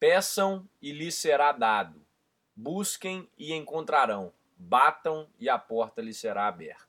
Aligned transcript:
Peçam 0.00 0.64
e 0.80 0.92
lhes 0.92 1.16
será 1.16 1.50
dado. 1.50 2.00
Busquem 2.54 3.28
e 3.36 3.52
encontrarão. 3.52 4.32
Batam 4.56 5.26
e 5.40 5.48
a 5.48 5.58
porta 5.58 6.00
lhes 6.00 6.16
será 6.16 6.46
aberta. 6.46 6.86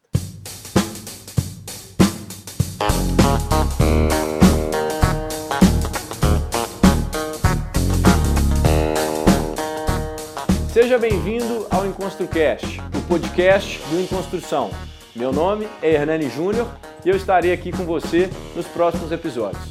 Seja 10.71 10.99
bem-vindo 10.99 11.65
ao 11.71 11.87
EnconstruCast, 11.87 12.79
o 12.79 13.07
podcast 13.07 13.79
do 13.87 13.99
Enconstrução. 13.99 14.69
Meu 15.15 15.33
nome 15.33 15.67
é 15.81 15.94
Hernani 15.94 16.30
Júnior 16.30 16.67
e 17.03 17.09
eu 17.09 17.16
estarei 17.16 17.52
aqui 17.52 17.71
com 17.71 17.85
você 17.85 18.30
nos 18.55 18.67
próximos 18.67 19.12
episódios. 19.12 19.63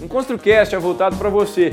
EnconstruCast 0.00 0.72
é 0.72 0.78
voltado 0.78 1.16
para 1.16 1.28
você 1.28 1.72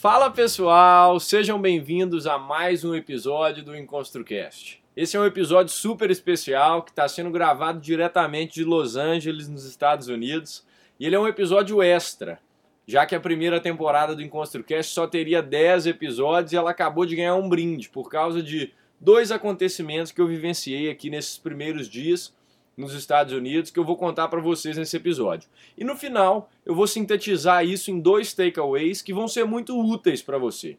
Fala 0.00 0.30
pessoal, 0.30 1.20
sejam 1.20 1.60
bem-vindos 1.60 2.26
a 2.26 2.38
mais 2.38 2.86
um 2.86 2.94
episódio 2.94 3.62
do 3.62 3.76
EnconstruCast. 3.76 4.82
Esse 4.96 5.14
é 5.14 5.20
um 5.20 5.26
episódio 5.26 5.74
super 5.74 6.10
especial 6.10 6.82
que 6.82 6.90
está 6.90 7.06
sendo 7.06 7.30
gravado 7.30 7.78
diretamente 7.78 8.54
de 8.54 8.64
Los 8.64 8.96
Angeles, 8.96 9.46
nos 9.46 9.66
Estados 9.66 10.08
Unidos, 10.08 10.64
e 10.98 11.04
ele 11.04 11.16
é 11.16 11.20
um 11.20 11.28
episódio 11.28 11.82
extra, 11.82 12.40
já 12.86 13.04
que 13.04 13.14
a 13.14 13.20
primeira 13.20 13.60
temporada 13.60 14.16
do 14.16 14.22
EnconstruCast 14.22 14.90
só 14.90 15.06
teria 15.06 15.42
10 15.42 15.88
episódios 15.88 16.54
e 16.54 16.56
ela 16.56 16.70
acabou 16.70 17.04
de 17.04 17.16
ganhar 17.16 17.34
um 17.34 17.46
brinde 17.46 17.90
por 17.90 18.08
causa 18.08 18.42
de 18.42 18.72
dois 18.98 19.30
acontecimentos 19.30 20.12
que 20.12 20.20
eu 20.22 20.26
vivenciei 20.26 20.88
aqui 20.88 21.10
nesses 21.10 21.36
primeiros 21.36 21.86
dias 21.86 22.34
nos 22.80 22.94
Estados 22.94 23.32
Unidos 23.32 23.70
que 23.70 23.78
eu 23.78 23.84
vou 23.84 23.96
contar 23.96 24.28
para 24.28 24.40
vocês 24.40 24.76
nesse 24.76 24.96
episódio. 24.96 25.48
E 25.76 25.84
no 25.84 25.94
final, 25.94 26.50
eu 26.64 26.74
vou 26.74 26.86
sintetizar 26.86 27.64
isso 27.64 27.90
em 27.90 28.00
dois 28.00 28.32
takeaways 28.32 29.02
que 29.02 29.12
vão 29.12 29.28
ser 29.28 29.44
muito 29.44 29.78
úteis 29.78 30.22
para 30.22 30.38
você. 30.38 30.78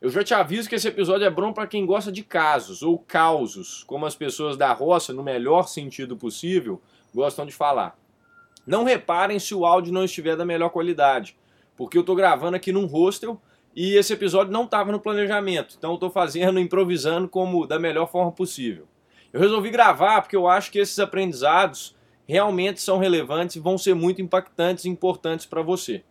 Eu 0.00 0.10
já 0.10 0.24
te 0.24 0.34
aviso 0.34 0.68
que 0.68 0.74
esse 0.74 0.88
episódio 0.88 1.26
é 1.26 1.30
bom 1.30 1.52
para 1.52 1.66
quem 1.66 1.84
gosta 1.86 2.10
de 2.10 2.22
casos 2.22 2.82
ou 2.82 2.98
causos, 2.98 3.84
como 3.84 4.06
as 4.06 4.16
pessoas 4.16 4.56
da 4.56 4.72
roça, 4.72 5.12
no 5.12 5.22
melhor 5.22 5.68
sentido 5.68 6.16
possível, 6.16 6.80
gostam 7.14 7.44
de 7.44 7.52
falar. 7.52 7.96
Não 8.66 8.84
reparem 8.84 9.38
se 9.38 9.54
o 9.54 9.64
áudio 9.64 9.92
não 9.92 10.04
estiver 10.04 10.36
da 10.36 10.44
melhor 10.44 10.70
qualidade, 10.70 11.36
porque 11.76 11.96
eu 11.96 12.02
estou 12.02 12.16
gravando 12.16 12.56
aqui 12.56 12.72
num 12.72 12.86
hostel 12.86 13.40
e 13.74 13.94
esse 13.94 14.12
episódio 14.12 14.52
não 14.52 14.64
estava 14.64 14.92
no 14.92 15.00
planejamento, 15.00 15.76
então 15.78 15.90
eu 15.90 15.94
estou 15.94 16.10
fazendo, 16.10 16.60
improvisando 16.60 17.28
como 17.28 17.66
da 17.66 17.78
melhor 17.78 18.10
forma 18.10 18.30
possível. 18.30 18.86
Eu 19.32 19.40
resolvi 19.40 19.70
gravar 19.70 20.20
porque 20.20 20.36
eu 20.36 20.46
acho 20.46 20.70
que 20.70 20.78
esses 20.78 20.98
aprendizados 20.98 21.96
realmente 22.26 22.80
são 22.80 22.98
relevantes 22.98 23.56
e 23.56 23.60
vão 23.60 23.78
ser 23.78 23.94
muito 23.94 24.20
impactantes 24.20 24.84
e 24.84 24.88
importantes 24.88 25.46
para 25.46 25.62
você. 25.62 26.04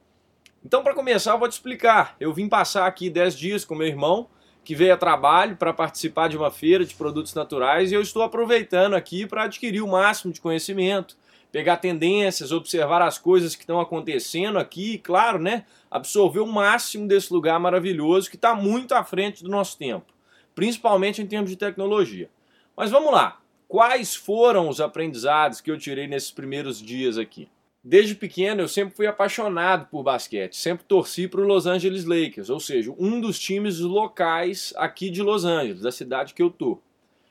Então, 0.65 0.83
para 0.83 0.93
começar, 0.93 1.31
eu 1.31 1.39
vou 1.39 1.47
te 1.47 1.53
explicar. 1.53 2.15
Eu 2.19 2.33
vim 2.33 2.49
passar 2.49 2.85
aqui 2.85 3.09
10 3.09 3.37
dias 3.37 3.65
com 3.65 3.75
meu 3.75 3.87
irmão, 3.87 4.27
que 4.63 4.75
veio 4.75 4.93
a 4.93 4.97
trabalho 4.97 5.55
para 5.55 5.73
participar 5.73 6.29
de 6.29 6.37
uma 6.37 6.51
feira 6.51 6.85
de 6.85 6.93
produtos 6.93 7.33
naturais, 7.33 7.91
e 7.91 7.95
eu 7.95 8.01
estou 8.01 8.21
aproveitando 8.21 8.93
aqui 8.93 9.25
para 9.25 9.43
adquirir 9.43 9.81
o 9.81 9.87
máximo 9.87 10.31
de 10.31 10.41
conhecimento, 10.41 11.17
pegar 11.51 11.77
tendências, 11.77 12.51
observar 12.51 13.01
as 13.01 13.17
coisas 13.17 13.55
que 13.55 13.63
estão 13.63 13.79
acontecendo 13.79 14.59
aqui 14.59 14.93
e, 14.93 14.97
claro, 14.99 15.39
né, 15.39 15.65
absorver 15.89 16.39
o 16.39 16.47
máximo 16.47 17.07
desse 17.07 17.33
lugar 17.33 17.59
maravilhoso 17.59 18.29
que 18.29 18.35
está 18.35 18.53
muito 18.55 18.93
à 18.93 19.03
frente 19.03 19.43
do 19.43 19.49
nosso 19.49 19.77
tempo, 19.77 20.13
principalmente 20.53 21.21
em 21.21 21.27
termos 21.27 21.49
de 21.49 21.55
tecnologia. 21.55 22.29
Mas 22.75 22.91
vamos 22.91 23.11
lá. 23.11 23.39
Quais 23.67 24.15
foram 24.15 24.67
os 24.67 24.81
aprendizados 24.81 25.61
que 25.61 25.71
eu 25.71 25.77
tirei 25.77 26.07
nesses 26.07 26.31
primeiros 26.31 26.81
dias 26.81 27.17
aqui? 27.17 27.47
Desde 27.83 28.13
pequeno 28.13 28.61
eu 28.61 28.67
sempre 28.67 28.95
fui 28.95 29.07
apaixonado 29.07 29.87
por 29.87 30.03
basquete, 30.03 30.55
sempre 30.55 30.85
torci 30.85 31.27
para 31.27 31.41
o 31.41 31.47
Los 31.47 31.65
Angeles 31.65 32.05
Lakers, 32.05 32.49
ou 32.49 32.59
seja, 32.59 32.93
um 32.99 33.19
dos 33.19 33.39
times 33.39 33.79
locais 33.79 34.71
aqui 34.77 35.09
de 35.09 35.23
Los 35.23 35.45
Angeles, 35.45 35.81
da 35.81 35.91
cidade 35.91 36.33
que 36.33 36.43
eu 36.43 36.51
tô. 36.51 36.77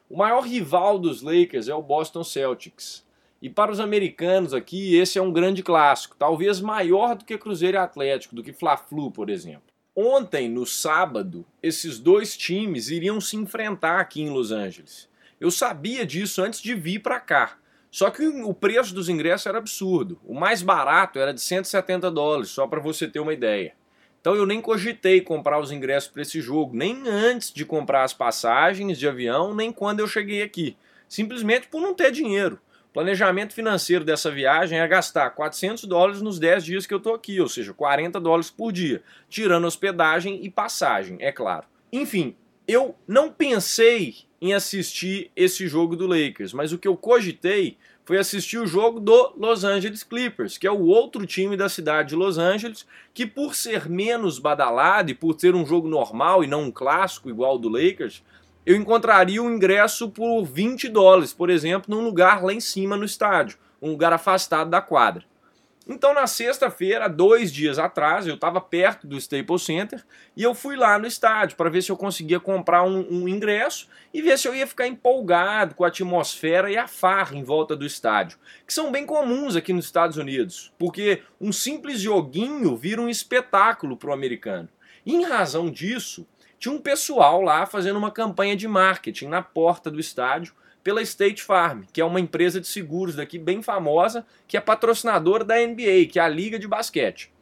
O 0.09 0.17
maior 0.17 0.41
rival 0.41 0.99
dos 0.99 1.23
Lakers 1.23 1.69
é 1.69 1.75
o 1.75 1.83
Boston 1.83 2.25
Celtics. 2.25 3.07
E 3.41 3.49
para 3.49 3.71
os 3.71 3.79
americanos 3.79 4.53
aqui, 4.53 4.97
esse 4.97 5.19
é 5.19 5.23
um 5.23 5.33
grande 5.33 5.63
clássico, 5.63 6.17
talvez 6.19 6.61
maior 6.61 7.15
do 7.15 7.25
que 7.25 7.39
Cruzeiro 7.39 7.79
Atlético, 7.79 8.35
do 8.35 8.43
que 8.43 8.53
Fla-Flu, 8.53 9.13
por 9.13 9.31
exemplo. 9.31 9.71
Ontem, 9.95 10.49
no 10.49 10.67
sábado, 10.67 11.45
esses 11.63 11.99
dois 11.99 12.37
times 12.37 12.91
iriam 12.91 13.21
se 13.21 13.37
enfrentar 13.37 14.01
aqui 14.01 14.21
em 14.21 14.31
Los 14.31 14.51
Angeles. 14.51 15.10
Eu 15.41 15.51
sabia 15.51 16.05
disso 16.05 16.43
antes 16.43 16.61
de 16.61 16.75
vir 16.75 16.99
para 16.99 17.19
cá. 17.19 17.57
Só 17.91 18.11
que 18.11 18.27
o 18.27 18.53
preço 18.53 18.95
dos 18.95 19.09
ingressos 19.09 19.47
era 19.47 19.59
absurdo. 19.59 20.21
O 20.25 20.35
mais 20.35 20.63
barato 20.63 21.19
era 21.19 21.33
de 21.33 21.41
170 21.41 22.11
dólares, 22.11 22.51
só 22.51 22.67
para 22.67 22.79
você 22.79 23.09
ter 23.09 23.19
uma 23.19 23.33
ideia. 23.33 23.73
Então 24.21 24.35
eu 24.35 24.45
nem 24.45 24.61
cogitei 24.61 25.23
comprar 25.23 25.59
os 25.59 25.73
ingressos 25.73 26.11
para 26.11 26.23
esse 26.23 26.41
jogo, 26.43 26.77
nem 26.77 27.09
antes 27.09 27.53
de 27.53 27.65
comprar 27.65 28.05
as 28.05 28.13
passagens 28.13 28.99
de 28.99 29.09
avião, 29.09 29.55
nem 29.55 29.73
quando 29.73 30.01
eu 30.01 30.07
cheguei 30.07 30.43
aqui. 30.43 30.77
Simplesmente 31.09 31.69
por 31.69 31.81
não 31.81 31.95
ter 31.95 32.13
dinheiro. 32.13 32.61
O 32.91 32.93
planejamento 32.93 33.55
financeiro 33.55 34.05
dessa 34.05 34.31
viagem 34.31 34.79
é 34.79 34.87
gastar 34.87 35.31
400 35.31 35.85
dólares 35.85 36.21
nos 36.21 36.39
10 36.39 36.65
dias 36.65 36.87
que 36.87 36.93
eu 36.93 36.99
estou 36.99 37.15
aqui, 37.15 37.41
ou 37.41 37.49
seja, 37.49 37.73
40 37.73 38.21
dólares 38.21 38.51
por 38.51 38.73
dia, 38.73 39.03
tirando 39.29 39.65
hospedagem 39.65 40.45
e 40.45 40.51
passagem, 40.51 41.17
é 41.21 41.33
claro. 41.33 41.67
Enfim, 41.93 42.37
eu 42.71 42.95
não 43.07 43.33
pensei 43.33 44.15
em 44.41 44.55
assistir 44.55 45.31
esse 45.35 45.67
jogo 45.67 45.97
do 45.97 46.07
Lakers, 46.07 46.53
mas 46.53 46.73
o 46.73 46.79
que 46.79 46.87
eu 46.87 46.97
cogitei 46.97 47.77
foi 48.05 48.17
assistir 48.17 48.59
o 48.59 48.67
jogo 48.67 48.99
do 48.99 49.35
Los 49.37 49.65
Angeles 49.65 50.03
Clippers, 50.03 50.57
que 50.57 50.67
é 50.67 50.71
o 50.71 50.87
outro 50.87 51.27
time 51.27 51.57
da 51.57 51.69
cidade 51.69 52.11
de 52.11 52.17
Los 52.17 52.39
Angeles, 52.39 52.87
que 53.13 53.27
por 53.27 53.55
ser 53.55 53.89
menos 53.89 54.39
badalado 54.39 55.11
e 55.11 55.15
por 55.15 55.35
ter 55.35 55.55
um 55.55 55.67
jogo 55.67 55.89
normal 55.89 56.43
e 56.43 56.47
não 56.47 56.63
um 56.63 56.71
clássico 56.71 57.29
igual 57.29 57.53
ao 57.53 57.59
do 57.59 57.69
Lakers, 57.69 58.23
eu 58.65 58.77
encontraria 58.77 59.43
um 59.43 59.51
ingresso 59.51 60.09
por 60.09 60.45
20 60.45 60.89
dólares, 60.89 61.33
por 61.33 61.51
exemplo, 61.51 61.95
num 61.95 62.05
lugar 62.05 62.43
lá 62.43 62.53
em 62.53 62.61
cima 62.61 62.97
no 62.97 63.05
estádio, 63.05 63.59
um 63.81 63.91
lugar 63.91 64.13
afastado 64.13 64.71
da 64.71 64.81
quadra. 64.81 65.25
Então, 65.93 66.15
na 66.15 66.29
sexta-feira, 66.29 67.09
dois 67.09 67.53
dias 67.53 67.77
atrás, 67.77 68.25
eu 68.25 68.37
estava 68.37 68.61
perto 68.61 69.09
do 69.09 69.17
Staples 69.17 69.63
Center 69.63 70.01
e 70.37 70.43
eu 70.45 70.55
fui 70.55 70.77
lá 70.77 70.97
no 70.97 71.05
estádio 71.05 71.57
para 71.57 71.69
ver 71.69 71.83
se 71.83 71.91
eu 71.91 71.97
conseguia 71.97 72.39
comprar 72.39 72.85
um, 72.85 73.05
um, 73.11 73.29
ingresso 73.29 73.89
e 74.15 74.23
ver 74.23 74.39
se 74.39 74.47
eu 74.47 74.55
ia 74.55 74.69
ficar 74.69 74.87
empolgado 74.87 75.75
com 75.75 75.85
a 75.85 75.89
atmosfera 75.89 76.71
e 76.71 76.77
a 76.77 76.87
farra 76.87 77.35
em 77.35 77.43
volta 77.43 77.75
do 77.75 77.85
estádio, 77.85 78.39
que 78.65 78.73
são 78.73 78.93
bem 78.93 79.05
comuns 79.05 79.57
aqui 79.57 79.73
nos 79.73 79.85
Estados 79.85 80.17
Unidos, 80.17 80.73
porque 80.79 81.25
um 81.41 81.51
simples 81.51 82.01
joguinho 82.01 82.77
vira 82.77 83.03
um 83.03 83.09
espetáculo 83.09 83.97
para 83.97 84.11
o 84.11 84.15
americano. 84.15 84.69
E, 85.05 85.17
em 85.17 85.25
razão 85.25 85.69
disso, 85.69 86.25
tinha 86.61 86.75
um 86.75 86.79
pessoal 86.79 87.41
lá 87.41 87.65
fazendo 87.65 87.97
uma 87.97 88.11
campanha 88.11 88.55
de 88.55 88.69
marketing 88.69 89.29
na 89.29 89.41
porta 89.41 89.91
do 89.91 89.99
estádio 89.99 90.55
pela 90.85 91.01
State 91.01 91.43
Farm, 91.43 91.85
que 91.91 92.03
é 92.03 92.05
uma 92.05 92.21
empresa 92.21 92.61
de 92.61 92.67
seguros 92.67 93.17
daqui 93.17 93.39
bem 93.39 93.63
famosa, 93.63 94.27
que 94.47 94.59
é 94.59 94.61
patrocinadora 94.61 95.43
da 95.43 95.57
NBA, 95.57 96.07
que 96.11 96.19
é 96.19 96.23
a 96.23 96.29
liga 96.29 96.59
de 96.59 96.69
basquete. 96.69 97.33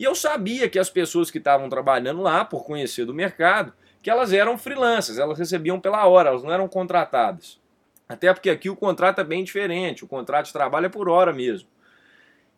E 0.00 0.04
eu 0.04 0.14
sabia 0.14 0.70
que 0.70 0.78
as 0.78 0.88
pessoas 0.88 1.30
que 1.30 1.36
estavam 1.36 1.68
trabalhando 1.68 2.22
lá, 2.22 2.46
por 2.46 2.64
conhecer 2.64 3.04
do 3.04 3.12
mercado, 3.12 3.74
que 4.02 4.10
elas 4.10 4.32
eram 4.32 4.56
freelancers, 4.56 5.18
elas 5.18 5.38
recebiam 5.38 5.78
pela 5.78 6.06
hora, 6.06 6.30
elas 6.30 6.42
não 6.42 6.50
eram 6.50 6.66
contratadas. 6.66 7.60
Até 8.08 8.32
porque 8.32 8.48
aqui 8.48 8.70
o 8.70 8.76
contrato 8.76 9.20
é 9.20 9.24
bem 9.24 9.44
diferente, 9.44 10.02
o 10.02 10.08
contrato 10.08 10.46
de 10.46 10.52
trabalho 10.52 10.86
é 10.86 10.88
por 10.88 11.10
hora 11.10 11.32
mesmo. 11.32 11.68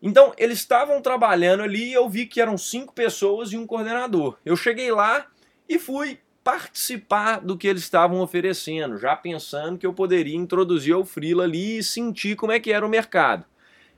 Então, 0.01 0.33
eles 0.39 0.59
estavam 0.59 1.03
trabalhando 1.03 1.65
ali 1.65 1.91
e 1.91 1.93
eu 1.93 2.09
vi 2.09 2.27
que 2.27 2.41
eram 2.41 2.57
cinco 2.57 2.93
pessoas 2.93 3.53
e 3.53 3.57
um 3.57 3.67
coordenador. 3.67 4.39
Eu 4.45 4.55
cheguei 4.55 4.93
lá 4.93 5.27
e 5.69 5.79
fui 5.79 6.19
participar 6.43 7.41
do 7.41 7.57
que 7.57 7.67
eles 7.67 7.83
estavam 7.83 8.21
oferecendo, 8.21 8.99
já 8.99 9.17
pensando 9.17 9.79
que 9.79 9.87
eu 9.87 9.95
poderia 9.95 10.37
introduzir 10.37 10.95
o 10.95 11.05
Freela 11.05 11.45
ali 11.45 11.79
e 11.79 11.83
sentir 11.83 12.37
como 12.37 12.53
é 12.53 12.61
que 12.61 12.71
era 12.71 12.85
o 12.85 12.89
mercado. 12.89 13.47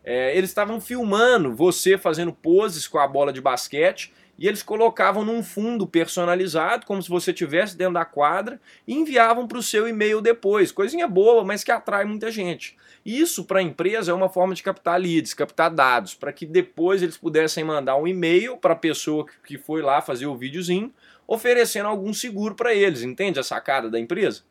É, 0.05 0.37
eles 0.37 0.51
estavam 0.51 0.81
filmando 0.81 1.53
você 1.53 1.99
fazendo 1.99 2.33
poses 2.33 2.87
com 2.87 2.99
a 2.99 3.09
bola 3.09 3.33
de 3.33 3.41
basquete 3.41 4.13
e 4.39 4.47
eles 4.47 4.63
colocavam 4.63 5.25
num 5.25 5.43
fundo 5.43 5.87
personalizado, 5.87 6.87
como 6.87 7.03
se 7.03 7.09
você 7.09 7.33
tivesse 7.33 7.77
dentro 7.77 7.95
da 7.95 8.05
quadra, 8.05 8.61
e 8.87 8.95
enviavam 8.95 9.49
para 9.49 9.59
o 9.59 9.63
seu 9.63 9.89
e-mail 9.89 10.21
depois. 10.21 10.71
Coisinha 10.71 11.09
boa, 11.09 11.43
mas 11.43 11.65
que 11.65 11.73
atrai 11.73 12.05
muita 12.05 12.31
gente. 12.31 12.77
Isso 13.05 13.45
para 13.45 13.61
a 13.61 13.63
empresa 13.63 14.11
é 14.11 14.15
uma 14.15 14.29
forma 14.29 14.55
de 14.55 14.63
captar 14.63 15.01
leads, 15.01 15.33
captar 15.33 15.71
dados, 15.71 16.15
para 16.15 16.33
que 16.33 16.45
depois 16.45 17.03
eles 17.03 17.17
pudessem 17.17 17.65
mandar 17.65 17.97
um 17.97 18.07
e-mail 18.07 18.57
para 18.57 18.75
a 18.75 18.77
pessoa 18.77 19.27
que 19.47 19.57
foi 19.57 19.81
lá 19.81 20.03
fazer 20.03 20.27
o 20.27 20.37
videozinho, 20.37 20.93
oferecendo 21.27 21.89
algum 21.89 22.13
seguro 22.13 22.55
para 22.55 22.75
eles. 22.75 23.03
Entende 23.03 23.39
a 23.39 23.43
sacada 23.43 23.91
da 23.91 23.99
empresa? 23.99 24.43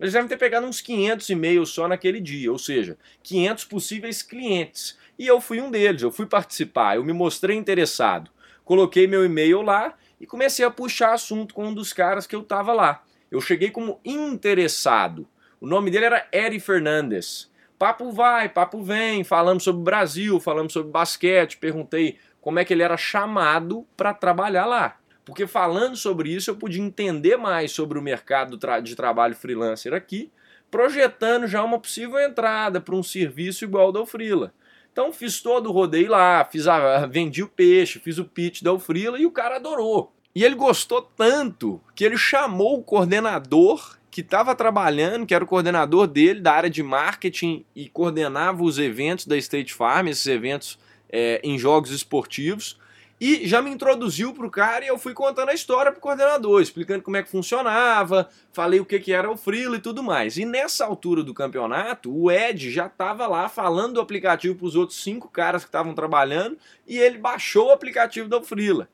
Eles 0.00 0.12
devem 0.12 0.28
ter 0.28 0.36
pegado 0.36 0.66
uns 0.66 0.80
500 0.80 1.28
e-mails 1.30 1.70
só 1.70 1.86
naquele 1.86 2.20
dia, 2.20 2.50
ou 2.50 2.58
seja, 2.58 2.98
500 3.22 3.64
possíveis 3.66 4.22
clientes. 4.22 4.98
E 5.18 5.26
eu 5.26 5.40
fui 5.40 5.60
um 5.60 5.70
deles, 5.70 6.02
eu 6.02 6.10
fui 6.10 6.26
participar, 6.26 6.96
eu 6.96 7.04
me 7.04 7.12
mostrei 7.12 7.56
interessado 7.56 8.30
coloquei 8.64 9.06
meu 9.06 9.24
e-mail 9.24 9.62
lá 9.62 9.94
e 10.20 10.26
comecei 10.26 10.64
a 10.64 10.70
puxar 10.70 11.12
assunto 11.12 11.54
com 11.54 11.66
um 11.66 11.74
dos 11.74 11.92
caras 11.92 12.26
que 12.26 12.34
eu 12.34 12.42
tava 12.42 12.72
lá. 12.72 13.02
Eu 13.30 13.40
cheguei 13.40 13.70
como 13.70 14.00
interessado. 14.04 15.26
O 15.60 15.66
nome 15.66 15.90
dele 15.90 16.06
era 16.06 16.28
Eri 16.32 16.60
Fernandes. 16.60 17.50
Papo 17.78 18.12
vai, 18.12 18.48
papo 18.48 18.82
vem, 18.82 19.24
falamos 19.24 19.64
sobre 19.64 19.80
o 19.80 19.84
Brasil, 19.84 20.38
falamos 20.38 20.72
sobre 20.72 20.92
basquete, 20.92 21.58
perguntei 21.58 22.18
como 22.40 22.58
é 22.58 22.64
que 22.64 22.72
ele 22.72 22.82
era 22.82 22.96
chamado 22.96 23.86
para 23.96 24.14
trabalhar 24.14 24.66
lá. 24.66 24.96
Porque 25.24 25.46
falando 25.46 25.96
sobre 25.96 26.30
isso 26.30 26.50
eu 26.50 26.56
pude 26.56 26.80
entender 26.80 27.36
mais 27.36 27.72
sobre 27.72 27.98
o 27.98 28.02
mercado 28.02 28.58
de 28.82 28.96
trabalho 28.96 29.34
freelancer 29.36 29.94
aqui, 29.94 30.30
projetando 30.70 31.46
já 31.46 31.62
uma 31.62 31.78
possível 31.78 32.18
entrada 32.18 32.80
para 32.80 32.94
um 32.94 33.02
serviço 33.02 33.64
igual 33.64 33.86
ao 33.86 33.92
do 33.92 34.06
Freela. 34.06 34.52
Então 34.92 35.12
fiz 35.12 35.40
todo 35.40 35.68
o 35.68 35.72
rodeio 35.72 36.10
lá, 36.10 36.44
fiz 36.44 36.66
a, 36.66 37.06
vendi 37.06 37.42
o 37.42 37.48
peixe, 37.48 37.98
fiz 37.98 38.18
o 38.18 38.24
pitch 38.24 38.62
da 38.62 38.72
Ufrila 38.72 39.18
e 39.18 39.24
o 39.24 39.30
cara 39.30 39.56
adorou. 39.56 40.12
E 40.34 40.44
ele 40.44 40.54
gostou 40.54 41.02
tanto 41.02 41.80
que 41.94 42.04
ele 42.04 42.16
chamou 42.16 42.78
o 42.78 42.82
coordenador 42.82 43.96
que 44.10 44.20
estava 44.20 44.54
trabalhando, 44.54 45.24
que 45.24 45.34
era 45.34 45.42
o 45.44 45.46
coordenador 45.46 46.06
dele 46.06 46.40
da 46.40 46.52
área 46.52 46.68
de 46.68 46.82
marketing 46.82 47.64
e 47.74 47.88
coordenava 47.88 48.62
os 48.62 48.78
eventos 48.78 49.26
da 49.26 49.36
State 49.38 49.72
Farm, 49.72 50.08
esses 50.08 50.26
eventos 50.26 50.78
é, 51.08 51.40
em 51.42 51.58
jogos 51.58 51.90
esportivos, 51.90 52.78
e 53.24 53.46
já 53.46 53.62
me 53.62 53.70
introduziu 53.70 54.34
pro 54.34 54.50
cara 54.50 54.84
e 54.84 54.88
eu 54.88 54.98
fui 54.98 55.14
contando 55.14 55.50
a 55.50 55.54
história 55.54 55.92
pro 55.92 56.00
coordenador, 56.00 56.60
explicando 56.60 57.04
como 57.04 57.16
é 57.16 57.22
que 57.22 57.30
funcionava, 57.30 58.28
falei 58.52 58.80
o 58.80 58.84
que, 58.84 58.98
que 58.98 59.12
era 59.12 59.30
o 59.30 59.36
Freela 59.36 59.76
e 59.76 59.80
tudo 59.80 60.02
mais. 60.02 60.36
E 60.36 60.44
nessa 60.44 60.84
altura 60.84 61.22
do 61.22 61.32
campeonato, 61.32 62.12
o 62.12 62.32
Ed 62.32 62.68
já 62.68 62.86
estava 62.86 63.28
lá 63.28 63.48
falando 63.48 63.94
do 63.94 64.00
aplicativo 64.00 64.56
pros 64.56 64.74
outros 64.74 65.00
cinco 65.00 65.28
caras 65.28 65.62
que 65.62 65.68
estavam 65.68 65.94
trabalhando 65.94 66.58
e 66.84 66.98
ele 66.98 67.16
baixou 67.16 67.68
o 67.68 67.70
aplicativo 67.70 68.28
do 68.28 68.42
Freela. 68.42 68.88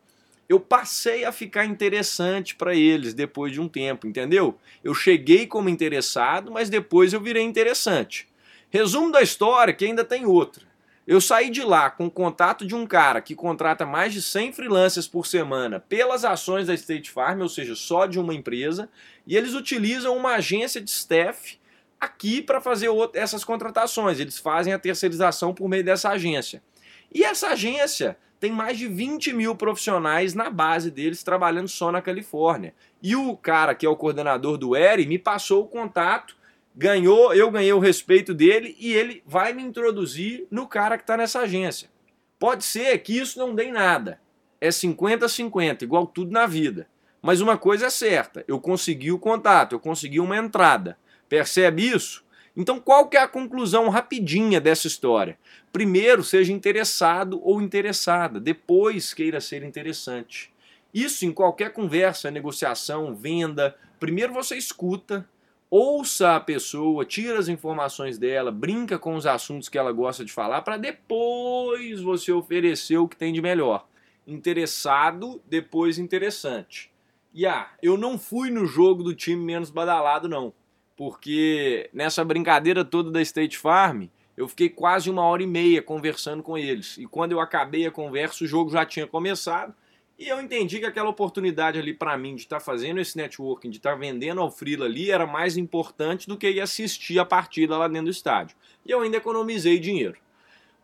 Eu 0.46 0.60
passei 0.60 1.24
a 1.24 1.32
ficar 1.32 1.64
interessante 1.64 2.54
para 2.54 2.74
eles 2.74 3.14
depois 3.14 3.50
de 3.50 3.62
um 3.62 3.68
tempo, 3.68 4.06
entendeu? 4.06 4.58
Eu 4.84 4.92
cheguei 4.92 5.46
como 5.46 5.70
interessado, 5.70 6.52
mas 6.52 6.68
depois 6.68 7.14
eu 7.14 7.20
virei 7.22 7.44
interessante. 7.44 8.28
Resumo 8.68 9.10
da 9.10 9.22
história 9.22 9.72
que 9.72 9.86
ainda 9.86 10.04
tem 10.04 10.26
outra. 10.26 10.67
Eu 11.08 11.22
saí 11.22 11.48
de 11.48 11.62
lá 11.62 11.88
com 11.88 12.04
o 12.04 12.10
contato 12.10 12.66
de 12.66 12.74
um 12.74 12.86
cara 12.86 13.22
que 13.22 13.34
contrata 13.34 13.86
mais 13.86 14.12
de 14.12 14.20
100 14.20 14.52
freelancers 14.52 15.08
por 15.08 15.26
semana 15.26 15.80
pelas 15.80 16.22
ações 16.22 16.66
da 16.66 16.74
State 16.74 17.10
Farm, 17.10 17.40
ou 17.40 17.48
seja, 17.48 17.74
só 17.74 18.04
de 18.04 18.20
uma 18.20 18.34
empresa, 18.34 18.90
e 19.26 19.34
eles 19.34 19.54
utilizam 19.54 20.14
uma 20.14 20.34
agência 20.34 20.82
de 20.82 20.90
staff 20.90 21.58
aqui 21.98 22.42
para 22.42 22.60
fazer 22.60 22.90
essas 23.14 23.42
contratações. 23.42 24.20
Eles 24.20 24.36
fazem 24.36 24.74
a 24.74 24.78
terceirização 24.78 25.54
por 25.54 25.66
meio 25.66 25.82
dessa 25.82 26.10
agência. 26.10 26.62
E 27.10 27.24
essa 27.24 27.48
agência 27.48 28.18
tem 28.38 28.52
mais 28.52 28.76
de 28.76 28.86
20 28.86 29.32
mil 29.32 29.56
profissionais 29.56 30.34
na 30.34 30.50
base 30.50 30.90
deles 30.90 31.22
trabalhando 31.22 31.68
só 31.68 31.90
na 31.90 32.02
Califórnia. 32.02 32.74
E 33.02 33.16
o 33.16 33.34
cara 33.34 33.74
que 33.74 33.86
é 33.86 33.88
o 33.88 33.96
coordenador 33.96 34.58
do 34.58 34.76
ERI 34.76 35.06
me 35.06 35.18
passou 35.18 35.62
o 35.64 35.68
contato 35.68 36.36
ganhou, 36.78 37.34
eu 37.34 37.50
ganhei 37.50 37.72
o 37.72 37.80
respeito 37.80 38.32
dele 38.32 38.76
e 38.78 38.92
ele 38.92 39.20
vai 39.26 39.52
me 39.52 39.64
introduzir 39.64 40.46
no 40.48 40.64
cara 40.64 40.96
que 40.96 41.02
está 41.02 41.16
nessa 41.16 41.40
agência. 41.40 41.90
Pode 42.38 42.64
ser 42.64 42.96
que 42.98 43.18
isso 43.18 43.36
não 43.36 43.52
dê 43.52 43.64
em 43.64 43.72
nada. 43.72 44.20
É 44.60 44.68
50-50, 44.68 45.82
igual 45.82 46.06
tudo 46.06 46.30
na 46.30 46.46
vida. 46.46 46.86
Mas 47.20 47.40
uma 47.40 47.58
coisa 47.58 47.86
é 47.86 47.90
certa, 47.90 48.44
eu 48.46 48.60
consegui 48.60 49.10
o 49.10 49.18
contato, 49.18 49.74
eu 49.74 49.80
consegui 49.80 50.20
uma 50.20 50.36
entrada. 50.36 50.96
Percebe 51.28 51.84
isso? 51.84 52.24
Então 52.56 52.78
qual 52.78 53.08
que 53.08 53.16
é 53.16 53.22
a 53.22 53.28
conclusão 53.28 53.88
rapidinha 53.88 54.60
dessa 54.60 54.86
história? 54.86 55.36
Primeiro, 55.72 56.22
seja 56.22 56.52
interessado 56.52 57.40
ou 57.42 57.60
interessada, 57.60 58.38
depois 58.38 59.12
queira 59.12 59.40
ser 59.40 59.64
interessante. 59.64 60.52
Isso 60.94 61.26
em 61.26 61.32
qualquer 61.32 61.72
conversa, 61.72 62.30
negociação, 62.30 63.16
venda, 63.16 63.74
primeiro 63.98 64.32
você 64.32 64.56
escuta, 64.56 65.28
ouça 65.70 66.36
a 66.36 66.40
pessoa, 66.40 67.04
tira 67.04 67.38
as 67.38 67.48
informações 67.48 68.18
dela, 68.18 68.50
brinca 68.50 68.98
com 68.98 69.14
os 69.14 69.26
assuntos 69.26 69.68
que 69.68 69.78
ela 69.78 69.92
gosta 69.92 70.24
de 70.24 70.32
falar, 70.32 70.62
para 70.62 70.76
depois 70.76 72.00
você 72.00 72.32
oferecer 72.32 72.96
o 72.98 73.08
que 73.08 73.16
tem 73.16 73.32
de 73.32 73.42
melhor. 73.42 73.86
Interessado, 74.26 75.42
depois 75.46 75.98
interessante. 75.98 76.90
E 77.32 77.46
ah, 77.46 77.70
eu 77.82 77.96
não 77.96 78.18
fui 78.18 78.50
no 78.50 78.66
jogo 78.66 79.02
do 79.02 79.14
time 79.14 79.42
menos 79.42 79.70
badalado, 79.70 80.28
não. 80.28 80.52
Porque 80.96 81.88
nessa 81.92 82.24
brincadeira 82.24 82.84
toda 82.84 83.10
da 83.10 83.22
State 83.22 83.56
Farm, 83.56 84.06
eu 84.36 84.48
fiquei 84.48 84.68
quase 84.68 85.10
uma 85.10 85.22
hora 85.22 85.42
e 85.42 85.46
meia 85.46 85.82
conversando 85.82 86.42
com 86.42 86.56
eles. 86.58 86.98
E 86.98 87.06
quando 87.06 87.32
eu 87.32 87.40
acabei 87.40 87.86
a 87.86 87.90
conversa, 87.90 88.44
o 88.44 88.46
jogo 88.46 88.70
já 88.70 88.84
tinha 88.84 89.06
começado 89.06 89.74
e 90.18 90.28
eu 90.28 90.40
entendi 90.40 90.80
que 90.80 90.86
aquela 90.86 91.08
oportunidade 91.08 91.78
ali 91.78 91.94
para 91.94 92.18
mim 92.18 92.34
de 92.34 92.42
estar 92.42 92.58
tá 92.58 92.64
fazendo 92.64 92.98
esse 92.98 93.16
networking, 93.16 93.70
de 93.70 93.76
estar 93.76 93.92
tá 93.92 93.96
vendendo 93.96 94.40
ao 94.40 94.50
Freela 94.50 94.86
ali, 94.86 95.10
era 95.10 95.26
mais 95.26 95.56
importante 95.56 96.26
do 96.26 96.36
que 96.36 96.50
ir 96.50 96.60
assistir 96.60 97.20
a 97.20 97.24
partida 97.24 97.78
lá 97.78 97.86
dentro 97.86 98.06
do 98.06 98.10
estádio. 98.10 98.56
E 98.84 98.90
eu 98.90 99.00
ainda 99.00 99.16
economizei 99.16 99.78
dinheiro. 99.78 100.18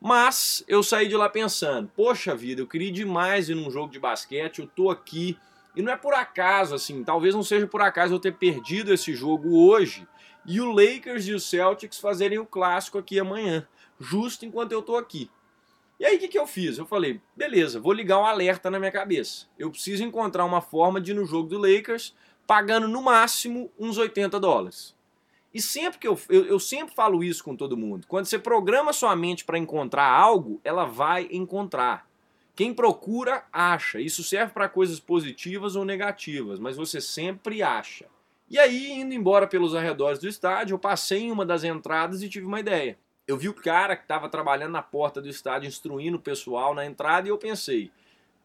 Mas 0.00 0.62
eu 0.68 0.82
saí 0.82 1.08
de 1.08 1.16
lá 1.16 1.28
pensando, 1.28 1.90
poxa 1.96 2.34
vida, 2.34 2.60
eu 2.60 2.66
queria 2.66 2.92
demais 2.92 3.48
ir 3.48 3.54
num 3.54 3.70
jogo 3.70 3.90
de 3.90 3.98
basquete, 3.98 4.60
eu 4.60 4.66
tô 4.66 4.88
aqui. 4.90 5.36
E 5.74 5.82
não 5.82 5.92
é 5.92 5.96
por 5.96 6.14
acaso, 6.14 6.74
assim, 6.74 7.02
talvez 7.02 7.34
não 7.34 7.42
seja 7.42 7.66
por 7.66 7.80
acaso 7.80 8.14
eu 8.14 8.20
ter 8.20 8.34
perdido 8.34 8.94
esse 8.94 9.14
jogo 9.14 9.66
hoje 9.66 10.06
e 10.46 10.60
o 10.60 10.70
Lakers 10.70 11.26
e 11.26 11.32
o 11.32 11.40
Celtics 11.40 11.98
fazerem 11.98 12.38
o 12.38 12.46
clássico 12.46 12.98
aqui 12.98 13.18
amanhã, 13.18 13.66
justo 13.98 14.44
enquanto 14.44 14.72
eu 14.72 14.82
tô 14.82 14.96
aqui. 14.96 15.30
E 15.98 16.04
aí 16.04 16.16
o 16.16 16.18
que, 16.18 16.28
que 16.28 16.38
eu 16.38 16.46
fiz? 16.46 16.76
Eu 16.76 16.86
falei, 16.86 17.20
beleza, 17.36 17.78
vou 17.78 17.92
ligar 17.92 18.18
um 18.18 18.26
alerta 18.26 18.70
na 18.70 18.78
minha 18.78 18.90
cabeça. 18.90 19.46
Eu 19.58 19.70
preciso 19.70 20.02
encontrar 20.02 20.44
uma 20.44 20.60
forma 20.60 21.00
de 21.00 21.12
ir 21.12 21.14
no 21.14 21.24
jogo 21.24 21.48
do 21.48 21.58
Lakers 21.58 22.14
pagando 22.46 22.88
no 22.88 23.02
máximo 23.02 23.70
uns 23.78 23.96
80 23.96 24.38
dólares. 24.40 24.94
E 25.52 25.62
sempre 25.62 26.00
que 26.00 26.08
eu, 26.08 26.18
eu, 26.28 26.46
eu 26.46 26.58
sempre 26.58 26.94
falo 26.94 27.22
isso 27.22 27.44
com 27.44 27.54
todo 27.54 27.76
mundo. 27.76 28.06
Quando 28.08 28.26
você 28.26 28.38
programa 28.38 28.92
sua 28.92 29.14
mente 29.14 29.44
para 29.44 29.56
encontrar 29.56 30.08
algo, 30.08 30.60
ela 30.64 30.84
vai 30.84 31.28
encontrar. 31.30 32.08
Quem 32.56 32.74
procura, 32.74 33.44
acha. 33.52 34.00
Isso 34.00 34.24
serve 34.24 34.52
para 34.52 34.68
coisas 34.68 34.98
positivas 34.98 35.76
ou 35.76 35.84
negativas, 35.84 36.58
mas 36.58 36.76
você 36.76 37.00
sempre 37.00 37.62
acha. 37.62 38.06
E 38.50 38.58
aí, 38.58 38.92
indo 38.92 39.14
embora 39.14 39.46
pelos 39.46 39.74
arredores 39.74 40.18
do 40.18 40.28
estádio, 40.28 40.74
eu 40.74 40.78
passei 40.78 41.22
em 41.22 41.30
uma 41.30 41.46
das 41.46 41.62
entradas 41.62 42.22
e 42.22 42.28
tive 42.28 42.46
uma 42.46 42.60
ideia 42.60 42.98
eu 43.26 43.36
vi 43.36 43.48
o 43.48 43.54
cara 43.54 43.96
que 43.96 44.02
estava 44.02 44.28
trabalhando 44.28 44.72
na 44.72 44.82
porta 44.82 45.20
do 45.20 45.28
estádio, 45.28 45.68
instruindo 45.68 46.16
o 46.16 46.20
pessoal 46.20 46.74
na 46.74 46.84
entrada, 46.84 47.26
e 47.26 47.30
eu 47.30 47.38
pensei, 47.38 47.90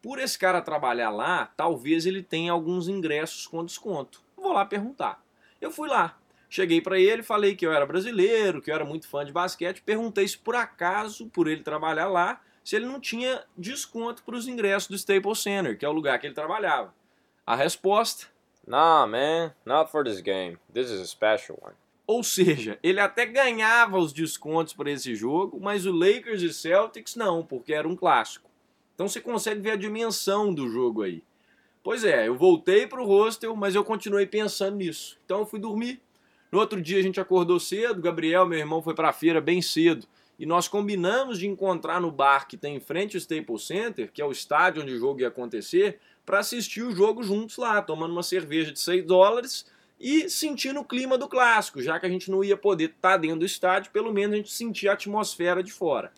por 0.02 0.18
esse 0.18 0.38
cara 0.38 0.62
trabalhar 0.62 1.10
lá, 1.10 1.50
talvez 1.56 2.06
ele 2.06 2.22
tenha 2.22 2.52
alguns 2.52 2.88
ingressos 2.88 3.46
com 3.46 3.64
desconto. 3.64 4.22
Vou 4.36 4.52
lá 4.52 4.64
perguntar. 4.64 5.22
Eu 5.60 5.70
fui 5.70 5.88
lá, 5.88 6.18
cheguei 6.48 6.80
para 6.80 6.98
ele, 6.98 7.22
falei 7.22 7.54
que 7.54 7.66
eu 7.66 7.72
era 7.72 7.84
brasileiro, 7.84 8.62
que 8.62 8.70
eu 8.70 8.74
era 8.74 8.84
muito 8.84 9.06
fã 9.06 9.24
de 9.24 9.32
basquete, 9.32 9.82
perguntei 9.82 10.26
se 10.26 10.38
por 10.38 10.56
acaso, 10.56 11.26
por 11.26 11.46
ele 11.46 11.62
trabalhar 11.62 12.08
lá, 12.08 12.40
se 12.64 12.76
ele 12.76 12.86
não 12.86 12.98
tinha 12.98 13.44
desconto 13.56 14.22
para 14.22 14.36
os 14.36 14.48
ingressos 14.48 14.88
do 14.88 14.96
Staples 14.96 15.40
Center, 15.40 15.76
que 15.76 15.84
é 15.84 15.88
o 15.88 15.92
lugar 15.92 16.18
que 16.18 16.26
ele 16.26 16.34
trabalhava. 16.34 16.94
A 17.46 17.54
resposta: 17.54 18.26
Nah, 18.66 19.06
man, 19.06 19.52
not 19.66 19.90
for 19.90 20.04
this 20.04 20.20
game. 20.20 20.58
This 20.72 20.90
is 20.90 21.00
a 21.00 21.06
special 21.06 21.58
one. 21.60 21.74
Ou 22.10 22.24
seja, 22.24 22.76
ele 22.82 22.98
até 22.98 23.24
ganhava 23.24 23.96
os 23.96 24.12
descontos 24.12 24.72
para 24.72 24.90
esse 24.90 25.14
jogo, 25.14 25.60
mas 25.60 25.86
o 25.86 25.92
Lakers 25.92 26.42
e 26.42 26.52
Celtics 26.52 27.14
não, 27.14 27.46
porque 27.46 27.72
era 27.72 27.86
um 27.86 27.94
clássico. 27.94 28.50
Então 28.92 29.06
você 29.06 29.20
consegue 29.20 29.60
ver 29.60 29.70
a 29.70 29.76
dimensão 29.76 30.52
do 30.52 30.68
jogo 30.68 31.02
aí. 31.02 31.22
Pois 31.84 32.02
é, 32.02 32.26
eu 32.26 32.34
voltei 32.34 32.84
para 32.84 33.00
o 33.00 33.06
hostel, 33.06 33.54
mas 33.54 33.76
eu 33.76 33.84
continuei 33.84 34.26
pensando 34.26 34.78
nisso. 34.78 35.20
Então 35.24 35.38
eu 35.38 35.46
fui 35.46 35.60
dormir. 35.60 36.02
No 36.50 36.58
outro 36.58 36.82
dia 36.82 36.98
a 36.98 37.02
gente 37.02 37.20
acordou 37.20 37.60
cedo, 37.60 38.02
Gabriel, 38.02 38.44
meu 38.44 38.58
irmão, 38.58 38.82
foi 38.82 38.92
para 38.92 39.10
a 39.10 39.12
feira 39.12 39.40
bem 39.40 39.62
cedo. 39.62 40.04
E 40.36 40.44
nós 40.44 40.66
combinamos 40.66 41.38
de 41.38 41.46
encontrar 41.46 42.00
no 42.00 42.10
bar 42.10 42.48
que 42.48 42.56
tem 42.56 42.74
em 42.74 42.80
frente 42.80 43.16
ao 43.16 43.20
Staples 43.20 43.62
Center, 43.62 44.10
que 44.12 44.20
é 44.20 44.24
o 44.24 44.32
estádio 44.32 44.82
onde 44.82 44.94
o 44.94 44.98
jogo 44.98 45.20
ia 45.20 45.28
acontecer, 45.28 46.00
para 46.26 46.40
assistir 46.40 46.82
o 46.82 46.90
jogo 46.90 47.22
juntos 47.22 47.56
lá, 47.56 47.80
tomando 47.80 48.10
uma 48.10 48.24
cerveja 48.24 48.72
de 48.72 48.80
6 48.80 49.04
dólares 49.06 49.64
e 50.00 50.30
sentindo 50.30 50.80
o 50.80 50.84
clima 50.84 51.18
do 51.18 51.28
clássico, 51.28 51.82
já 51.82 52.00
que 52.00 52.06
a 52.06 52.08
gente 52.08 52.30
não 52.30 52.42
ia 52.42 52.56
poder 52.56 52.86
estar 52.86 53.10
tá 53.10 53.16
dentro 53.18 53.40
do 53.40 53.44
estádio, 53.44 53.92
pelo 53.92 54.10
menos 54.10 54.32
a 54.32 54.36
gente 54.38 54.50
sentia 54.50 54.92
a 54.92 54.94
atmosfera 54.94 55.62
de 55.62 55.70
fora. 55.70 56.10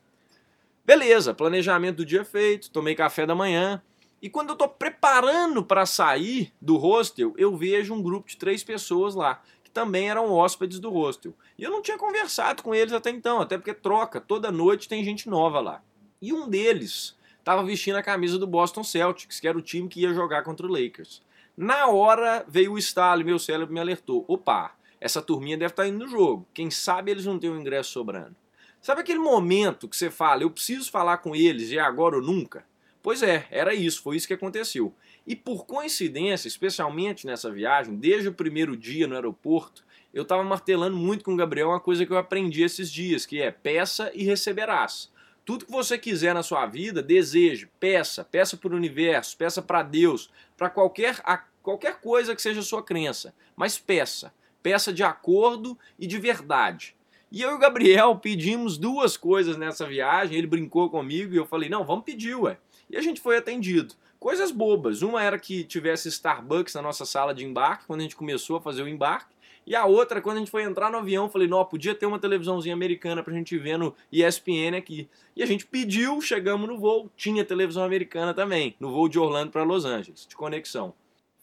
Beleza, 0.85 1.35
planejamento 1.35 1.97
do 1.97 2.07
dia 2.07 2.25
feito, 2.25 2.71
tomei 2.71 2.95
café 2.95 3.27
da 3.27 3.35
manhã 3.35 3.83
E 4.21 4.31
quando 4.31 4.51
eu 4.51 4.57
tô 4.57 4.69
preparando 4.69 5.65
para 5.65 5.85
sair 5.85 6.53
do 6.61 6.77
hostel, 6.77 7.35
eu 7.37 7.57
vejo 7.57 7.93
um 7.93 8.01
grupo 8.01 8.29
de 8.29 8.37
três 8.37 8.63
pessoas 8.63 9.17
lá, 9.17 9.43
que 9.65 9.71
também 9.71 10.09
eram 10.09 10.33
hóspedes 10.33 10.79
do 10.79 10.91
hostel. 10.91 11.35
E 11.59 11.65
eu 11.65 11.71
não 11.71 11.83
tinha 11.83 11.99
conversado 11.99 12.63
com 12.63 12.73
eles 12.73 12.93
até 12.93 13.11
então, 13.11 13.41
até 13.41 13.59
porque 13.59 13.75
troca, 13.75 14.21
toda 14.21 14.53
noite 14.53 14.89
tem 14.89 15.03
gente 15.03 15.29
nova 15.29 15.59
lá. 15.59 15.83
E 16.21 16.33
um 16.33 16.49
deles 16.49 17.17
estava 17.37 17.65
vestindo 17.65 17.97
a 17.97 18.03
camisa 18.03 18.39
do 18.39 18.47
Boston 18.47 18.85
Celtics, 18.85 19.41
que 19.41 19.49
era 19.49 19.59
o 19.59 19.63
time 19.63 19.89
que 19.89 20.01
ia 20.01 20.15
jogar 20.15 20.45
contra 20.45 20.65
o 20.67 20.71
Lakers. 20.71 21.21
Na 21.57 21.89
hora 21.89 22.45
veio 22.49 22.73
o 22.73 22.79
estalo 22.79 23.25
meu 23.25 23.39
cérebro 23.39 23.73
me 23.73 23.81
alertou: 23.81 24.25
opa, 24.27 24.75
essa 25.01 25.21
turminha 25.21 25.57
deve 25.57 25.73
estar 25.73 25.83
tá 25.83 25.89
indo 25.89 26.05
no 26.05 26.09
jogo. 26.09 26.49
Quem 26.55 26.71
sabe 26.71 27.11
eles 27.11 27.27
não 27.27 27.39
têm 27.39 27.51
um 27.51 27.61
ingresso 27.61 27.91
sobrando. 27.91 28.37
Sabe 28.81 29.01
aquele 29.01 29.19
momento 29.19 29.89
que 29.89 29.97
você 29.97 30.11
fala, 30.11 30.43
eu 30.43 30.51
preciso 30.51 30.91
falar 30.91 31.19
com 31.19 31.37
eles 31.37 31.71
e 31.71 31.79
é 31.79 31.81
agora 31.81 32.17
ou 32.17 32.23
nunca? 32.23 32.65
Pois 33.03 33.23
é, 33.23 33.47
era 33.51 33.75
isso, 33.75 34.03
foi 34.03 34.17
isso 34.17 34.27
que 34.27 34.35
aconteceu. 34.35 34.95
E 35.27 35.37
por 35.37 35.67
coincidência, 35.67 36.49
especialmente 36.49 37.27
nessa 37.27 37.51
viagem, 37.51 37.97
desde 37.97 38.29
o 38.29 38.33
primeiro 38.33 38.77
dia 38.77 39.07
no 39.07 39.15
aeroporto, 39.15 39.85
eu 40.13 40.23
estava 40.23 40.43
martelando 40.43 40.97
muito 40.97 41.25
com 41.25 41.33
o 41.33 41.37
Gabriel 41.37 41.69
uma 41.69 41.81
coisa 41.81 42.05
que 42.05 42.13
eu 42.13 42.19
aprendi 42.19 42.63
esses 42.63 42.91
dias, 42.91 43.27
que 43.27 43.41
é 43.41 43.51
peça 43.51 44.11
e 44.15 44.25
receberás. 44.25 45.11
Tudo 45.45 45.65
que 45.65 45.73
você 45.73 45.99
quiser 45.99 46.35
na 46.35 46.43
sua 46.43 46.67
vida, 46.67 47.03
deseje, 47.03 47.69
peça, 47.81 48.25
peça 48.25 48.57
para 48.57 48.73
o 48.73 48.77
universo, 48.77 49.37
peça 49.37 49.61
para 49.61 49.83
Deus, 49.83 50.31
para 50.63 50.71
qualquer, 50.71 51.21
qualquer 51.61 52.01
coisa 52.01 52.37
que 52.37 52.41
seja 52.41 52.63
sua 52.63 52.85
crença, 52.85 53.35
mas 53.57 53.79
peça. 53.79 54.33
Peça 54.63 54.93
de 54.93 55.03
acordo 55.03 55.77
e 55.99 56.07
de 56.07 56.21
verdade. 56.21 56.95
E 57.33 57.43
eu 57.43 57.51
e 57.51 57.55
o 57.55 57.59
Gabriel 57.59 58.15
pedimos 58.23 58.79
duas 58.79 59.17
coisas 59.17 59.57
nessa 59.57 59.85
viagem, 59.89 60.39
ele 60.39 60.47
brincou 60.47 60.89
comigo 60.89 61.35
e 61.35 61.37
eu 61.37 61.45
falei, 61.45 61.69
não, 61.69 61.85
vamos 61.85 62.05
pedir, 62.05 62.37
ué. 62.37 62.59
E 62.89 62.97
a 62.97 63.03
gente 63.03 63.21
foi 63.21 63.39
atendido. 63.39 63.97
Coisas 64.21 64.53
bobas. 64.53 65.03
Uma 65.03 65.21
era 65.21 65.37
que 65.37 65.65
tivesse 65.65 66.09
Starbucks 66.09 66.75
na 66.75 66.83
nossa 66.83 67.05
sala 67.05 67.35
de 67.35 67.45
embarque, 67.45 67.87
quando 67.89 67.99
a 67.99 68.03
gente 68.05 68.15
começou 68.15 68.59
a 68.59 68.61
fazer 68.61 68.83
o 68.83 68.89
embarque. 68.89 69.35
E 69.67 69.77
a 69.77 69.85
outra, 69.85 70.21
quando 70.21 70.37
a 70.37 70.41
gente 70.41 70.51
foi 70.51 70.65
entrar 70.65 70.91
no 70.91 70.99
avião, 70.99 71.29
falei, 71.29 71.47
não, 71.47 71.65
podia 71.65 71.95
ter 71.95 72.07
uma 72.07 72.19
televisãozinha 72.19 72.75
americana 72.75 73.23
pra 73.23 73.33
gente 73.33 73.57
ver 73.57 73.79
no 73.79 73.95
ESPN 74.11 74.77
aqui. 74.77 75.09
E 75.37 75.43
a 75.43 75.47
gente 75.47 75.67
pediu, 75.67 76.21
chegamos 76.21 76.69
no 76.69 76.79
voo, 76.79 77.11
tinha 77.17 77.45
televisão 77.45 77.85
americana 77.85 78.35
também, 78.35 78.75
no 78.81 78.91
voo 78.91 79.09
de 79.09 79.19
Orlando 79.19 79.53
para 79.53 79.63
Los 79.63 79.85
Angeles, 79.85 80.27
de 80.27 80.35
conexão. 80.35 80.95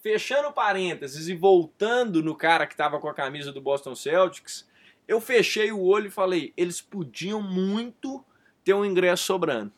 Fechando 0.02 0.52
parênteses 0.52 1.28
e 1.28 1.36
voltando 1.36 2.22
no 2.22 2.36
cara 2.36 2.68
que 2.68 2.76
tava 2.76 3.00
com 3.00 3.08
a 3.08 3.14
camisa 3.14 3.52
do 3.54 3.62
Boston 3.62 3.96
Celtics, 3.96 4.68
eu 5.08 5.22
fechei 5.22 5.72
o 5.72 5.82
olho 5.82 6.08
e 6.08 6.12
falei, 6.12 6.54
eles 6.56 6.82
podiam 6.82 7.42
muito 7.42 8.24
ter 8.64 8.74
um 8.74 8.86
ingresso 8.86 9.24
sobrando. 9.24 9.72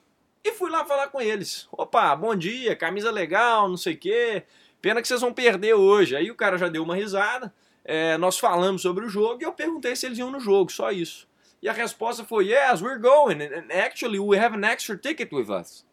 E 0.43 0.51
fui 0.51 0.71
lá 0.71 0.83
falar 0.83 1.07
com 1.07 1.21
eles. 1.21 1.67
Opa, 1.71 2.15
bom 2.15 2.36
dia, 2.36 2.75
camisa 2.75 3.12
legal, 3.12 3.69
não 3.69 3.77
sei 3.77 3.93
o 3.93 3.98
quê. 3.98 4.43
Pena 4.81 5.00
que 5.00 5.07
vocês 5.07 5.21
vão 5.21 5.31
perder 5.31 5.75
hoje. 5.75 6.15
Aí 6.15 6.31
o 6.31 6.36
cara 6.36 6.57
já 6.57 6.67
deu 6.67 6.83
uma 6.83 6.95
risada 6.95 7.53
é, 7.83 8.17
nós 8.17 8.38
falamos 8.38 8.81
sobre 8.81 9.05
o 9.05 9.09
jogo 9.09 9.41
e 9.41 9.45
eu 9.45 9.53
perguntei 9.53 9.95
se 9.95 10.05
eles 10.05 10.17
iam 10.17 10.31
no 10.31 10.39
jogo, 10.39 10.71
só 10.71 10.91
isso. 10.91 11.27
E 11.61 11.69
a 11.69 11.73
resposta 11.73 12.23
foi: 12.23 12.47
Yes, 12.47 12.81
we're 12.81 13.00
going. 13.00 13.41
And 13.41 13.71
actually, 13.71 14.19
we 14.19 14.38
have 14.38 14.55
an 14.55 14.65
extra 14.65 14.97
ticket 14.97 15.31
with 15.31 15.50
us. 15.50 15.85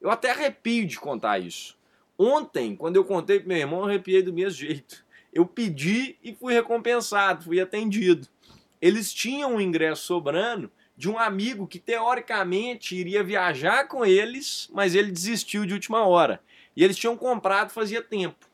Eu 0.00 0.10
até 0.10 0.30
arrepio 0.30 0.86
de 0.86 0.98
contar 0.98 1.38
isso. 1.38 1.76
Ontem, 2.18 2.76
quando 2.76 2.96
eu 2.96 3.04
contei 3.04 3.40
pro 3.40 3.48
meu 3.48 3.56
irmão, 3.56 3.80
eu 3.80 3.86
arrepiei 3.86 4.22
do 4.22 4.32
mesmo 4.32 4.58
jeito. 4.58 5.04
Eu 5.32 5.46
pedi 5.46 6.16
e 6.22 6.34
fui 6.34 6.54
recompensado, 6.54 7.44
fui 7.44 7.60
atendido. 7.60 8.28
Eles 8.80 9.12
tinham 9.12 9.54
um 9.54 9.60
ingresso 9.60 10.02
sobrando 10.02 10.70
de 10.96 11.08
um 11.08 11.18
amigo 11.18 11.66
que 11.66 11.78
teoricamente 11.78 12.94
iria 12.94 13.24
viajar 13.24 13.88
com 13.88 14.04
eles, 14.04 14.68
mas 14.72 14.94
ele 14.94 15.10
desistiu 15.10 15.66
de 15.66 15.72
última 15.72 16.06
hora. 16.06 16.40
E 16.76 16.84
eles 16.84 16.96
tinham 16.96 17.16
comprado 17.16 17.70
fazia 17.70 18.02
tempo. 18.02 18.46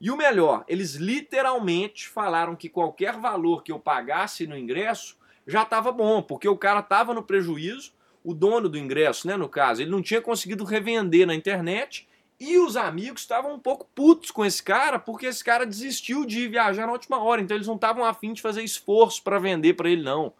E 0.00 0.10
o 0.10 0.16
melhor, 0.16 0.64
eles 0.68 0.94
literalmente 0.94 2.08
falaram 2.08 2.54
que 2.54 2.68
qualquer 2.68 3.16
valor 3.16 3.62
que 3.62 3.72
eu 3.72 3.78
pagasse 3.78 4.46
no 4.46 4.56
ingresso 4.56 5.16
já 5.46 5.62
estava 5.62 5.90
bom, 5.90 6.20
porque 6.20 6.48
o 6.48 6.56
cara 6.56 6.80
estava 6.80 7.14
no 7.14 7.22
prejuízo, 7.22 7.92
o 8.22 8.34
dono 8.34 8.68
do 8.68 8.76
ingresso, 8.76 9.26
né, 9.26 9.36
no 9.36 9.48
caso, 9.48 9.80
ele 9.80 9.90
não 9.90 10.02
tinha 10.02 10.20
conseguido 10.20 10.64
revender 10.64 11.26
na 11.26 11.34
internet 11.34 12.06
e 12.38 12.58
os 12.58 12.76
amigos 12.76 13.22
estavam 13.22 13.54
um 13.54 13.58
pouco 13.58 13.88
putos 13.94 14.30
com 14.30 14.44
esse 14.44 14.62
cara, 14.62 14.98
porque 14.98 15.26
esse 15.26 15.42
cara 15.42 15.64
desistiu 15.64 16.26
de 16.26 16.46
viajar 16.46 16.86
na 16.86 16.92
última 16.92 17.22
hora, 17.22 17.40
então 17.40 17.56
eles 17.56 17.68
não 17.68 17.76
estavam 17.76 18.04
afim 18.04 18.34
de 18.34 18.42
fazer 18.42 18.62
esforço 18.62 19.22
para 19.22 19.38
vender 19.38 19.74
para 19.74 19.88
ele 19.88 20.02
não. 20.02 20.34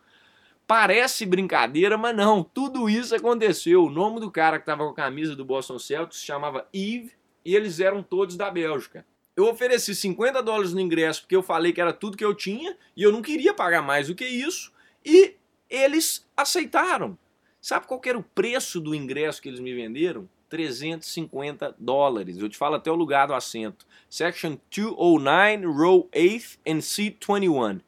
Parece 0.67 1.25
brincadeira, 1.25 1.97
mas 1.97 2.15
não, 2.15 2.43
tudo 2.43 2.91
isso 2.91 3.15
aconteceu. 3.15 3.85
O 3.85 3.91
nome 3.91 4.19
do 4.19 4.33
cara 4.33 4.59
que 4.59 4.65
estava 4.65 4.85
com 4.85 4.91
a 4.91 4.95
camisa 4.95 5.37
do 5.37 5.45
Boston 5.45 5.79
Celtics 5.79 6.19
se 6.19 6.27
chamava 6.27 6.67
Yves 6.75 7.13
e 7.45 7.55
eles 7.55 7.79
eram 7.79 8.03
todos 8.03 8.37
da 8.37 8.51
Bélgica 8.51 9.07
eu 9.37 9.49
ofereci 9.49 9.95
50 9.95 10.43
dólares 10.43 10.73
no 10.73 10.81
ingresso 10.81 11.21
porque 11.21 11.37
eu 11.37 11.43
falei 11.43 11.73
que 11.73 11.81
era 11.81 11.93
tudo 11.93 12.17
que 12.17 12.25
eu 12.25 12.35
tinha 12.35 12.77
e 12.97 13.03
eu 13.03 13.13
não 13.13 13.21
queria 13.21 13.53
pagar 13.53 13.83
mais 13.83 14.09
do 14.09 14.15
que 14.15 14.25
isso 14.25 14.73
e 15.05 15.35
eles 15.69 16.27
aceitaram. 16.35 17.19
Sabe 17.61 17.87
qual 17.87 18.01
era 18.07 18.17
o 18.17 18.23
preço 18.23 18.81
do 18.81 18.95
ingresso 18.95 19.43
que 19.43 19.49
eles 19.49 19.61
me 19.61 19.75
venderam? 19.75 20.29
350 20.49 21.75
dólares. 21.79 22.39
Eu 22.39 22.49
te 22.49 22.57
falo 22.57 22.77
até 22.77 22.91
o 22.91 22.95
lugar 22.95 23.27
do 23.27 23.35
assento. 23.35 23.85
Section 24.09 24.57
209, 24.71 25.67
row 25.67 26.09
8 26.15 26.59
and 26.67 26.81
seat 26.81 27.19
21. 27.27 27.81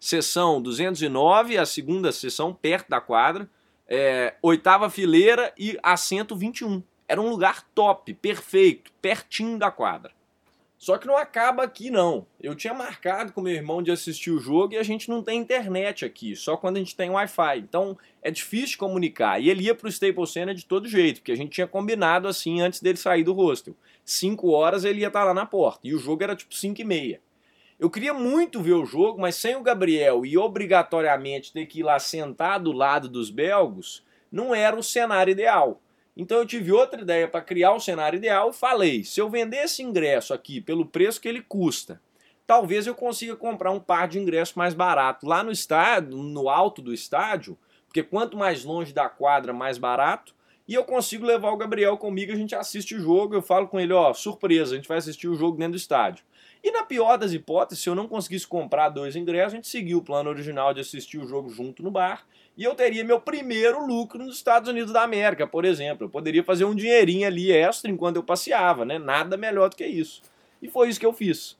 Seção 0.00 0.60
209, 0.60 1.58
a 1.58 1.66
segunda 1.66 2.10
seção 2.12 2.54
perto 2.54 2.88
da 2.88 3.00
quadra. 3.00 3.48
É, 3.86 4.34
oitava 4.42 4.90
fileira 4.90 5.52
e 5.56 5.78
assento 5.82 6.34
21. 6.34 6.82
Era 7.06 7.20
um 7.20 7.28
lugar 7.28 7.62
top, 7.74 8.12
perfeito, 8.14 8.90
pertinho 9.00 9.58
da 9.58 9.70
quadra. 9.70 10.15
Só 10.86 10.96
que 10.96 11.06
não 11.08 11.16
acaba 11.16 11.64
aqui 11.64 11.90
não. 11.90 12.24
Eu 12.40 12.54
tinha 12.54 12.72
marcado 12.72 13.32
com 13.32 13.40
meu 13.40 13.52
irmão 13.52 13.82
de 13.82 13.90
assistir 13.90 14.30
o 14.30 14.38
jogo 14.38 14.74
e 14.74 14.76
a 14.76 14.84
gente 14.84 15.08
não 15.08 15.20
tem 15.20 15.40
internet 15.40 16.04
aqui, 16.04 16.36
só 16.36 16.56
quando 16.56 16.76
a 16.76 16.78
gente 16.78 16.94
tem 16.94 17.10
Wi-Fi. 17.10 17.58
Então 17.58 17.98
é 18.22 18.30
difícil 18.30 18.78
comunicar. 18.78 19.42
E 19.42 19.50
ele 19.50 19.64
ia 19.64 19.74
pro 19.74 19.88
Staples 19.88 20.30
Center 20.30 20.54
de 20.54 20.64
todo 20.64 20.86
jeito, 20.86 21.16
porque 21.16 21.32
a 21.32 21.36
gente 21.36 21.50
tinha 21.50 21.66
combinado 21.66 22.28
assim 22.28 22.60
antes 22.60 22.80
dele 22.80 22.96
sair 22.96 23.24
do 23.24 23.32
hostel. 23.32 23.74
5 24.04 24.48
horas 24.48 24.84
ele 24.84 25.00
ia 25.00 25.08
estar 25.08 25.22
tá 25.22 25.24
lá 25.24 25.34
na 25.34 25.44
porta 25.44 25.80
e 25.82 25.92
o 25.92 25.98
jogo 25.98 26.22
era 26.22 26.36
tipo 26.36 26.54
5 26.54 26.80
e 26.80 26.84
meia. 26.84 27.20
Eu 27.80 27.90
queria 27.90 28.14
muito 28.14 28.62
ver 28.62 28.74
o 28.74 28.86
jogo, 28.86 29.20
mas 29.20 29.34
sem 29.34 29.56
o 29.56 29.62
Gabriel 29.64 30.24
e 30.24 30.38
obrigatoriamente 30.38 31.52
ter 31.52 31.66
que 31.66 31.80
ir 31.80 31.82
lá 31.82 31.98
sentar 31.98 32.60
do 32.60 32.70
lado 32.70 33.08
dos 33.08 33.28
belgos, 33.28 34.04
não 34.30 34.54
era 34.54 34.76
o 34.76 34.84
cenário 34.84 35.32
ideal. 35.32 35.80
Então 36.16 36.38
eu 36.38 36.46
tive 36.46 36.72
outra 36.72 37.02
ideia 37.02 37.28
para 37.28 37.42
criar 37.42 37.74
o 37.74 37.80
cenário 37.80 38.16
ideal. 38.16 38.52
Falei: 38.52 39.04
se 39.04 39.20
eu 39.20 39.28
vender 39.28 39.64
esse 39.64 39.82
ingresso 39.82 40.32
aqui 40.32 40.60
pelo 40.60 40.86
preço 40.86 41.20
que 41.20 41.28
ele 41.28 41.42
custa, 41.42 42.00
talvez 42.46 42.86
eu 42.86 42.94
consiga 42.94 43.36
comprar 43.36 43.70
um 43.70 43.80
par 43.80 44.08
de 44.08 44.18
ingressos 44.18 44.54
mais 44.54 44.72
barato 44.72 45.26
lá 45.26 45.42
no 45.42 45.52
estádio, 45.52 46.16
no 46.16 46.48
alto 46.48 46.80
do 46.80 46.94
estádio, 46.94 47.58
porque 47.86 48.02
quanto 48.02 48.36
mais 48.36 48.64
longe 48.64 48.94
da 48.94 49.08
quadra, 49.08 49.52
mais 49.52 49.76
barato. 49.76 50.34
E 50.66 50.74
eu 50.74 50.82
consigo 50.82 51.24
levar 51.24 51.52
o 51.52 51.56
Gabriel 51.56 51.96
comigo, 51.96 52.32
a 52.32 52.36
gente 52.36 52.52
assiste 52.52 52.96
o 52.96 53.00
jogo, 53.00 53.34
eu 53.36 53.42
falo 53.42 53.68
com 53.68 53.78
ele, 53.78 53.92
ó, 53.92 54.12
surpresa, 54.12 54.74
a 54.74 54.76
gente 54.76 54.88
vai 54.88 54.98
assistir 54.98 55.28
o 55.28 55.36
jogo 55.36 55.56
dentro 55.56 55.72
do 55.72 55.76
estádio. 55.76 56.24
E 56.60 56.72
na 56.72 56.82
pior 56.82 57.16
das 57.16 57.32
hipóteses, 57.32 57.84
se 57.84 57.88
eu 57.88 57.94
não 57.94 58.08
conseguisse 58.08 58.48
comprar 58.48 58.88
dois 58.88 59.14
ingressos, 59.14 59.52
a 59.52 59.56
gente 59.56 59.68
seguiu 59.68 59.98
o 59.98 60.02
plano 60.02 60.28
original 60.28 60.74
de 60.74 60.80
assistir 60.80 61.18
o 61.18 61.26
jogo 61.26 61.48
junto 61.48 61.84
no 61.84 61.90
bar 61.92 62.26
e 62.56 62.64
eu 62.64 62.74
teria 62.74 63.04
meu 63.04 63.20
primeiro 63.20 63.84
lucro 63.86 64.18
nos 64.18 64.36
Estados 64.36 64.68
Unidos 64.68 64.92
da 64.92 65.02
América, 65.02 65.46
por 65.46 65.64
exemplo. 65.64 66.06
Eu 66.06 66.10
poderia 66.10 66.42
fazer 66.42 66.64
um 66.64 66.74
dinheirinho 66.74 67.26
ali 67.26 67.52
extra 67.52 67.90
enquanto 67.90 68.16
eu 68.16 68.22
passeava, 68.22 68.84
né? 68.84 68.98
Nada 68.98 69.36
melhor 69.36 69.68
do 69.68 69.76
que 69.76 69.86
isso. 69.86 70.22
E 70.62 70.68
foi 70.68 70.88
isso 70.88 70.98
que 70.98 71.04
eu 71.04 71.12
fiz. 71.12 71.56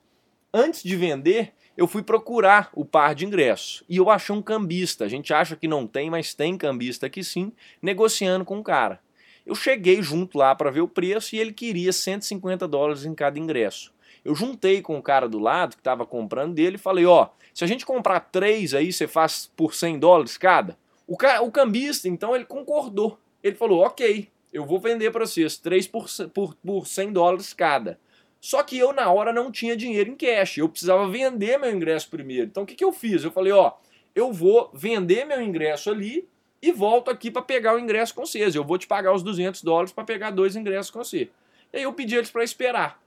Antes 0.52 0.82
de 0.82 0.96
vender, 0.96 1.52
eu 1.76 1.86
fui 1.86 2.02
procurar 2.02 2.70
o 2.72 2.82
par 2.82 3.14
de 3.14 3.26
ingressos 3.26 3.84
e 3.86 3.98
eu 3.98 4.08
achei 4.08 4.34
um 4.34 4.40
cambista. 4.40 5.04
A 5.04 5.08
gente 5.08 5.34
acha 5.34 5.54
que 5.54 5.68
não 5.68 5.86
tem, 5.86 6.08
mas 6.08 6.32
tem 6.32 6.56
cambista 6.56 7.06
aqui 7.06 7.22
sim, 7.22 7.52
negociando 7.82 8.44
com 8.44 8.58
o 8.58 8.64
cara. 8.64 8.98
Eu 9.44 9.54
cheguei 9.54 10.02
junto 10.02 10.38
lá 10.38 10.54
para 10.54 10.70
ver 10.70 10.80
o 10.80 10.88
preço 10.88 11.36
e 11.36 11.38
ele 11.38 11.52
queria 11.52 11.92
150 11.92 12.66
dólares 12.66 13.04
em 13.04 13.14
cada 13.14 13.38
ingresso. 13.38 13.92
Eu 14.24 14.34
juntei 14.34 14.80
com 14.80 14.98
o 14.98 15.02
cara 15.02 15.28
do 15.28 15.38
lado 15.38 15.76
que 15.76 15.80
estava 15.80 16.06
comprando 16.06 16.54
dele 16.54 16.76
e 16.76 16.80
falei: 16.80 17.04
ó, 17.04 17.28
se 17.52 17.62
a 17.62 17.66
gente 17.66 17.86
comprar 17.86 18.20
três 18.20 18.74
aí, 18.74 18.92
você 18.92 19.06
faz 19.06 19.50
por 19.54 19.74
100 19.74 19.98
dólares 19.98 20.36
cada? 20.36 20.76
O, 21.06 21.16
cara, 21.16 21.42
o 21.42 21.50
cambista, 21.50 22.08
então, 22.08 22.34
ele 22.34 22.44
concordou. 22.44 23.18
Ele 23.42 23.54
falou: 23.54 23.84
ok, 23.84 24.28
eu 24.52 24.64
vou 24.64 24.80
vender 24.80 25.10
para 25.10 25.26
vocês 25.26 25.56
3 25.56 25.86
por, 25.86 26.06
por, 26.32 26.54
por 26.54 26.86
100 26.86 27.12
dólares 27.12 27.52
cada. 27.52 27.98
Só 28.40 28.62
que 28.62 28.78
eu, 28.78 28.92
na 28.92 29.10
hora, 29.10 29.32
não 29.32 29.50
tinha 29.50 29.76
dinheiro 29.76 30.10
em 30.10 30.14
cash. 30.14 30.58
Eu 30.58 30.68
precisava 30.68 31.08
vender 31.08 31.58
meu 31.58 31.74
ingresso 31.74 32.08
primeiro. 32.08 32.46
Então, 32.46 32.62
o 32.62 32.66
que, 32.66 32.74
que 32.74 32.84
eu 32.84 32.92
fiz? 32.92 33.24
Eu 33.24 33.30
falei: 33.30 33.52
ó, 33.52 33.72
eu 34.14 34.32
vou 34.32 34.70
vender 34.74 35.24
meu 35.24 35.40
ingresso 35.40 35.90
ali 35.90 36.28
e 36.60 36.72
volto 36.72 37.10
aqui 37.10 37.30
para 37.30 37.42
pegar 37.42 37.74
o 37.74 37.78
ingresso 37.78 38.14
com 38.14 38.24
vocês. 38.24 38.54
Eu 38.54 38.64
vou 38.64 38.78
te 38.78 38.86
pagar 38.86 39.12
os 39.12 39.22
200 39.22 39.62
dólares 39.62 39.92
para 39.92 40.04
pegar 40.04 40.30
dois 40.30 40.56
ingressos 40.56 40.90
com 40.90 41.02
você. 41.02 41.28
E 41.72 41.78
aí 41.78 41.82
eu 41.82 41.92
pedi 41.92 42.16
eles 42.16 42.30
para 42.30 42.42
esperar. 42.44 43.00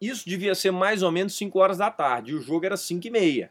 Isso 0.00 0.28
devia 0.28 0.54
ser 0.54 0.70
mais 0.70 1.02
ou 1.02 1.10
menos 1.10 1.36
5 1.36 1.58
horas 1.58 1.78
da 1.78 1.90
tarde. 1.90 2.34
O 2.34 2.40
jogo 2.40 2.66
era 2.66 2.76
5 2.76 3.06
e 3.06 3.10
meia. 3.10 3.50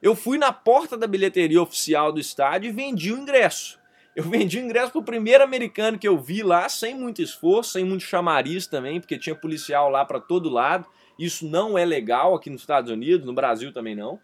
Eu 0.00 0.14
fui 0.14 0.38
na 0.38 0.52
porta 0.52 0.96
da 0.96 1.08
bilheteria 1.08 1.60
oficial 1.60 2.12
do 2.12 2.20
estádio 2.20 2.68
e 2.68 2.72
vendi 2.72 3.12
o 3.12 3.18
ingresso. 3.18 3.80
Eu 4.14 4.24
vendi 4.24 4.58
o 4.58 4.62
ingresso 4.62 4.92
pro 4.92 5.02
primeiro 5.02 5.42
americano 5.42 5.98
que 5.98 6.06
eu 6.06 6.16
vi 6.16 6.42
lá, 6.42 6.68
sem 6.68 6.94
muito 6.94 7.20
esforço, 7.20 7.72
sem 7.72 7.84
muito 7.84 8.04
chamariz 8.04 8.66
também, 8.66 9.00
porque 9.00 9.18
tinha 9.18 9.34
policial 9.34 9.90
lá 9.90 10.04
para 10.04 10.20
todo 10.20 10.48
lado. 10.48 10.86
Isso 11.18 11.46
não 11.46 11.76
é 11.76 11.84
legal 11.84 12.34
aqui 12.34 12.48
nos 12.48 12.60
Estados 12.60 12.90
Unidos, 12.90 13.26
no 13.26 13.32
Brasil 13.32 13.72
também 13.72 13.96
não. 13.96 14.20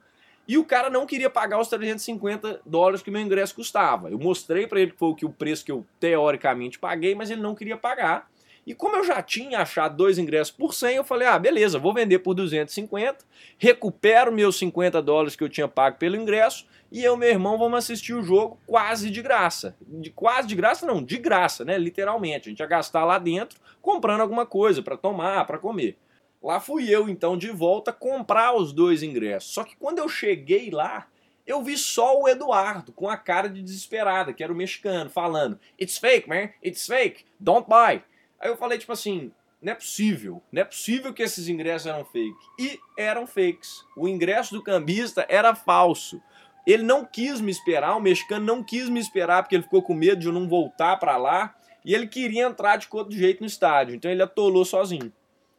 E 0.46 0.56
o 0.58 0.64
cara 0.64 0.90
não 0.90 1.06
queria 1.06 1.30
pagar 1.30 1.58
os 1.58 1.68
350 1.68 2.60
dólares 2.64 3.02
que 3.02 3.10
meu 3.10 3.20
ingresso 3.20 3.54
custava. 3.54 4.10
Eu 4.10 4.18
mostrei 4.18 4.66
para 4.66 4.80
ele 4.80 4.92
que 4.92 4.98
foi 4.98 5.08
o, 5.08 5.14
que 5.14 5.26
o 5.26 5.30
preço 5.30 5.64
que 5.64 5.72
eu 5.72 5.84
teoricamente 5.98 6.78
paguei, 6.78 7.14
mas 7.14 7.30
ele 7.30 7.40
não 7.40 7.54
queria 7.54 7.76
pagar. 7.76 8.30
E 8.66 8.74
como 8.74 8.96
eu 8.96 9.04
já 9.04 9.22
tinha 9.22 9.60
achado 9.60 9.96
dois 9.96 10.18
ingressos 10.18 10.50
por 10.50 10.74
100, 10.74 10.96
eu 10.96 11.04
falei: 11.04 11.28
ah, 11.28 11.38
beleza, 11.38 11.78
vou 11.78 11.92
vender 11.92 12.20
por 12.20 12.34
250, 12.34 13.24
recupero 13.58 14.32
meus 14.32 14.56
50 14.56 15.02
dólares 15.02 15.36
que 15.36 15.44
eu 15.44 15.48
tinha 15.48 15.68
pago 15.68 15.98
pelo 15.98 16.16
ingresso 16.16 16.66
e 16.90 17.02
eu 17.02 17.16
e 17.16 17.18
meu 17.18 17.28
irmão 17.28 17.58
vamos 17.58 17.78
assistir 17.78 18.14
o 18.14 18.22
jogo 18.22 18.56
quase 18.66 19.10
de 19.10 19.20
graça. 19.20 19.76
De 19.80 20.10
quase 20.10 20.46
de 20.46 20.54
graça, 20.54 20.86
não, 20.86 21.02
de 21.02 21.18
graça, 21.18 21.64
né? 21.64 21.76
Literalmente. 21.76 22.48
A 22.48 22.50
gente 22.50 22.60
ia 22.60 22.66
gastar 22.66 23.04
lá 23.04 23.18
dentro 23.18 23.58
comprando 23.82 24.20
alguma 24.20 24.46
coisa 24.46 24.80
para 24.80 24.96
tomar, 24.96 25.44
para 25.44 25.58
comer. 25.58 25.98
Lá 26.40 26.60
fui 26.60 26.88
eu 26.88 27.08
então 27.08 27.36
de 27.36 27.50
volta 27.50 27.92
comprar 27.92 28.54
os 28.54 28.72
dois 28.72 29.02
ingressos. 29.02 29.52
Só 29.52 29.64
que 29.64 29.74
quando 29.76 29.98
eu 29.98 30.08
cheguei 30.08 30.70
lá, 30.70 31.08
eu 31.46 31.62
vi 31.62 31.76
só 31.76 32.20
o 32.20 32.28
Eduardo 32.28 32.92
com 32.92 33.08
a 33.08 33.16
cara 33.16 33.48
de 33.48 33.60
desesperada, 33.60 34.32
que 34.32 34.44
era 34.44 34.52
o 34.52 34.56
mexicano, 34.56 35.10
falando: 35.10 35.58
It's 35.80 35.98
fake, 35.98 36.28
man, 36.28 36.50
it's 36.62 36.86
fake, 36.86 37.24
don't 37.40 37.68
buy. 37.68 38.02
Aí 38.44 38.50
eu 38.50 38.58
falei, 38.58 38.76
tipo 38.76 38.92
assim, 38.92 39.32
não 39.62 39.72
é 39.72 39.74
possível, 39.74 40.42
não 40.52 40.60
é 40.60 40.64
possível 40.66 41.14
que 41.14 41.22
esses 41.22 41.48
ingressos 41.48 41.86
eram 41.86 42.04
fake. 42.04 42.36
E 42.58 42.78
eram 42.94 43.26
fakes. 43.26 43.82
O 43.96 44.06
ingresso 44.06 44.52
do 44.52 44.62
cambista 44.62 45.24
era 45.30 45.54
falso. 45.54 46.20
Ele 46.66 46.82
não 46.82 47.06
quis 47.06 47.40
me 47.40 47.50
esperar, 47.50 47.96
o 47.96 48.00
mexicano 48.00 48.44
não 48.44 48.62
quis 48.62 48.90
me 48.90 49.00
esperar 49.00 49.42
porque 49.42 49.54
ele 49.54 49.62
ficou 49.62 49.82
com 49.82 49.94
medo 49.94 50.20
de 50.20 50.26
eu 50.26 50.32
não 50.32 50.46
voltar 50.46 50.98
para 50.98 51.16
lá. 51.16 51.56
E 51.82 51.94
ele 51.94 52.06
queria 52.06 52.44
entrar 52.44 52.76
de 52.76 52.86
todo 52.86 53.14
jeito 53.14 53.40
no 53.40 53.46
estádio, 53.46 53.94
então 53.94 54.10
ele 54.10 54.22
atolou 54.22 54.64
sozinho. 54.66 55.10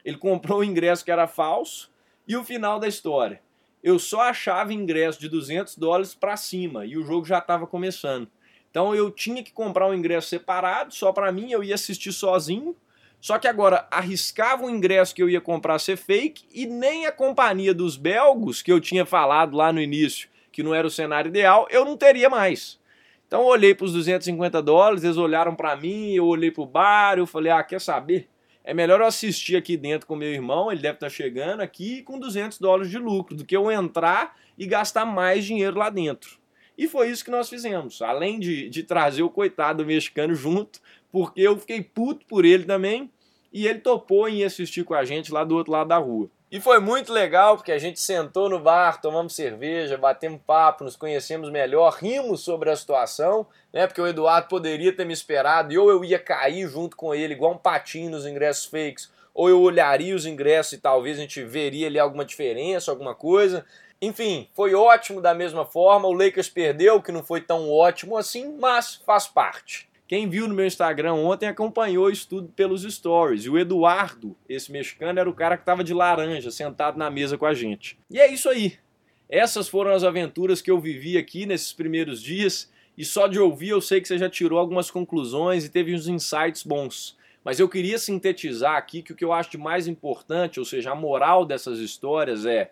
Ele 0.03 0.17
comprou 0.17 0.59
o 0.59 0.63
ingresso 0.63 1.03
que 1.03 1.11
era 1.11 1.25
falso 1.25 1.91
e 2.27 2.37
o 2.37 2.43
final 2.43 2.79
da 2.79 2.87
história. 2.87 3.41
Eu 3.83 3.97
só 3.97 4.21
achava 4.21 4.73
ingresso 4.73 5.19
de 5.19 5.27
200 5.27 5.75
dólares 5.77 6.13
para 6.13 6.37
cima 6.37 6.85
e 6.85 6.97
o 6.97 7.03
jogo 7.03 7.25
já 7.25 7.39
estava 7.39 7.65
começando. 7.65 8.29
Então 8.75 8.93
eu 8.93 9.09
tinha 9.09 9.41
que 9.41 9.53
comprar 9.53 9.87
um 9.87 9.93
ingresso 9.93 10.27
separado, 10.27 10.93
só 10.93 11.13
para 11.13 11.31
mim, 11.31 11.49
eu 11.49 11.63
ia 11.63 11.75
assistir 11.75 12.11
sozinho. 12.11 12.75
Só 13.21 13.39
que 13.39 13.47
agora 13.47 13.87
arriscava 13.89 14.65
o 14.65 14.69
ingresso 14.69 15.15
que 15.15 15.23
eu 15.23 15.29
ia 15.29 15.39
comprar 15.39 15.79
ser 15.79 15.95
fake 15.95 16.43
e 16.53 16.65
nem 16.65 17.05
a 17.05 17.11
companhia 17.13 17.73
dos 17.73 17.95
belgos, 17.95 18.61
que 18.61 18.69
eu 18.69 18.81
tinha 18.81 19.05
falado 19.05 19.55
lá 19.55 19.71
no 19.71 19.79
início, 19.79 20.27
que 20.51 20.61
não 20.61 20.75
era 20.75 20.85
o 20.85 20.89
cenário 20.89 21.29
ideal, 21.29 21.65
eu 21.71 21.85
não 21.85 21.95
teria 21.95 22.29
mais. 22.29 22.77
Então 23.25 23.43
eu 23.43 23.47
olhei 23.47 23.73
para 23.73 23.85
os 23.85 23.93
250 23.93 24.61
dólares, 24.61 25.05
eles 25.05 25.15
olharam 25.15 25.55
para 25.55 25.73
mim, 25.77 26.11
eu 26.11 26.25
olhei 26.25 26.51
para 26.51 26.63
o 26.63 26.65
bar, 26.65 27.17
eu 27.17 27.25
falei: 27.25 27.53
"Ah, 27.53 27.63
quer 27.63 27.79
saber? 27.79 28.27
É 28.61 28.73
melhor 28.73 28.99
eu 28.99 29.07
assistir 29.07 29.55
aqui 29.55 29.77
dentro 29.77 30.05
com 30.05 30.17
meu 30.17 30.33
irmão, 30.33 30.69
ele 30.69 30.81
deve 30.81 30.95
estar 30.95 31.07
tá 31.07 31.13
chegando 31.13 31.61
aqui 31.61 32.01
com 32.01 32.19
200 32.19 32.59
dólares 32.59 32.91
de 32.91 32.97
lucro, 32.97 33.37
do 33.37 33.45
que 33.45 33.55
eu 33.55 33.71
entrar 33.71 34.35
e 34.57 34.65
gastar 34.65 35.05
mais 35.05 35.45
dinheiro 35.45 35.79
lá 35.79 35.89
dentro. 35.89 36.43
E 36.77 36.87
foi 36.87 37.09
isso 37.09 37.23
que 37.23 37.31
nós 37.31 37.49
fizemos. 37.49 38.01
Além 38.01 38.39
de, 38.39 38.69
de 38.69 38.83
trazer 38.83 39.23
o 39.23 39.29
coitado 39.29 39.85
mexicano 39.85 40.35
junto, 40.35 40.79
porque 41.11 41.41
eu 41.41 41.57
fiquei 41.57 41.81
puto 41.81 42.25
por 42.25 42.43
ele 42.43 42.65
também, 42.65 43.09
e 43.51 43.67
ele 43.67 43.79
topou 43.79 44.27
em 44.27 44.43
assistir 44.43 44.83
com 44.83 44.93
a 44.93 45.05
gente 45.05 45.31
lá 45.31 45.43
do 45.43 45.55
outro 45.55 45.71
lado 45.71 45.87
da 45.87 45.97
rua. 45.97 46.29
E 46.51 46.59
foi 46.59 46.79
muito 46.79 47.11
legal 47.11 47.57
porque 47.57 47.71
a 47.71 47.77
gente 47.77 47.99
sentou 47.99 48.49
no 48.49 48.59
bar, 48.59 49.01
tomamos 49.01 49.33
cerveja, 49.33 49.97
batemos 49.97 50.39
papo, 50.45 50.83
nos 50.83 50.95
conhecemos 50.95 51.49
melhor, 51.49 51.93
rimos 51.93 52.41
sobre 52.41 52.69
a 52.69 52.75
situação, 52.75 53.47
né? 53.73 53.87
Porque 53.87 53.99
o 53.99 54.07
Eduardo 54.07 54.47
poderia 54.47 54.93
ter 54.93 55.05
me 55.05 55.13
esperado 55.13 55.73
e 55.73 55.77
ou 55.77 55.89
eu 55.89 56.05
ia 56.05 56.19
cair 56.19 56.67
junto 56.67 56.95
com 56.95 57.15
ele, 57.15 57.33
igual 57.33 57.53
um 57.53 57.57
patinho 57.57 58.11
nos 58.11 58.25
ingressos 58.25 58.65
fakes, 58.65 59.11
ou 59.33 59.49
eu 59.49 59.59
olharia 59.61 60.15
os 60.15 60.25
ingressos 60.25 60.73
e 60.73 60.77
talvez 60.77 61.17
a 61.17 61.21
gente 61.21 61.43
veria 61.43 61.87
ali 61.87 61.97
alguma 61.97 62.23
diferença, 62.23 62.91
alguma 62.91 63.15
coisa. 63.15 63.65
Enfim, 64.05 64.47
foi 64.53 64.75
ótimo 64.75 65.19
da 65.19 65.33
mesma 65.33 65.65
forma. 65.65 66.07
O 66.07 66.13
Lakers 66.13 66.47
perdeu, 66.47 67.01
que 67.01 67.11
não 67.11 67.23
foi 67.23 67.41
tão 67.41 67.71
ótimo 67.71 68.15
assim, 68.15 68.55
mas 68.59 69.01
faz 69.03 69.25
parte. 69.25 69.89
Quem 70.07 70.29
viu 70.29 70.47
no 70.47 70.53
meu 70.53 70.67
Instagram 70.67 71.15
ontem 71.15 71.47
acompanhou 71.47 72.11
isso 72.11 72.29
tudo 72.29 72.47
pelos 72.49 72.83
stories. 72.83 73.45
E 73.45 73.49
o 73.49 73.57
Eduardo, 73.57 74.37
esse 74.47 74.71
mexicano, 74.71 75.19
era 75.19 75.27
o 75.27 75.33
cara 75.33 75.57
que 75.57 75.63
estava 75.63 75.83
de 75.83 75.91
laranja, 75.91 76.51
sentado 76.51 76.99
na 76.99 77.09
mesa 77.09 77.35
com 77.35 77.47
a 77.47 77.53
gente. 77.55 77.97
E 78.11 78.19
é 78.19 78.31
isso 78.31 78.47
aí. 78.47 78.77
Essas 79.27 79.67
foram 79.67 79.91
as 79.91 80.03
aventuras 80.03 80.61
que 80.61 80.69
eu 80.69 80.79
vivi 80.79 81.17
aqui 81.17 81.47
nesses 81.47 81.73
primeiros 81.73 82.21
dias. 82.21 82.71
E 82.95 83.03
só 83.03 83.25
de 83.25 83.39
ouvir 83.39 83.69
eu 83.69 83.81
sei 83.81 83.99
que 83.99 84.07
você 84.07 84.19
já 84.19 84.29
tirou 84.29 84.59
algumas 84.59 84.91
conclusões 84.91 85.65
e 85.65 85.69
teve 85.69 85.95
uns 85.95 86.07
insights 86.07 86.61
bons. 86.61 87.17
Mas 87.43 87.59
eu 87.59 87.67
queria 87.67 87.97
sintetizar 87.97 88.75
aqui 88.75 89.01
que 89.01 89.13
o 89.13 89.15
que 89.15 89.25
eu 89.25 89.33
acho 89.33 89.49
de 89.49 89.57
mais 89.57 89.87
importante, 89.87 90.59
ou 90.59 90.65
seja, 90.65 90.91
a 90.91 90.95
moral 90.95 91.43
dessas 91.43 91.79
histórias 91.79 92.45
é 92.45 92.69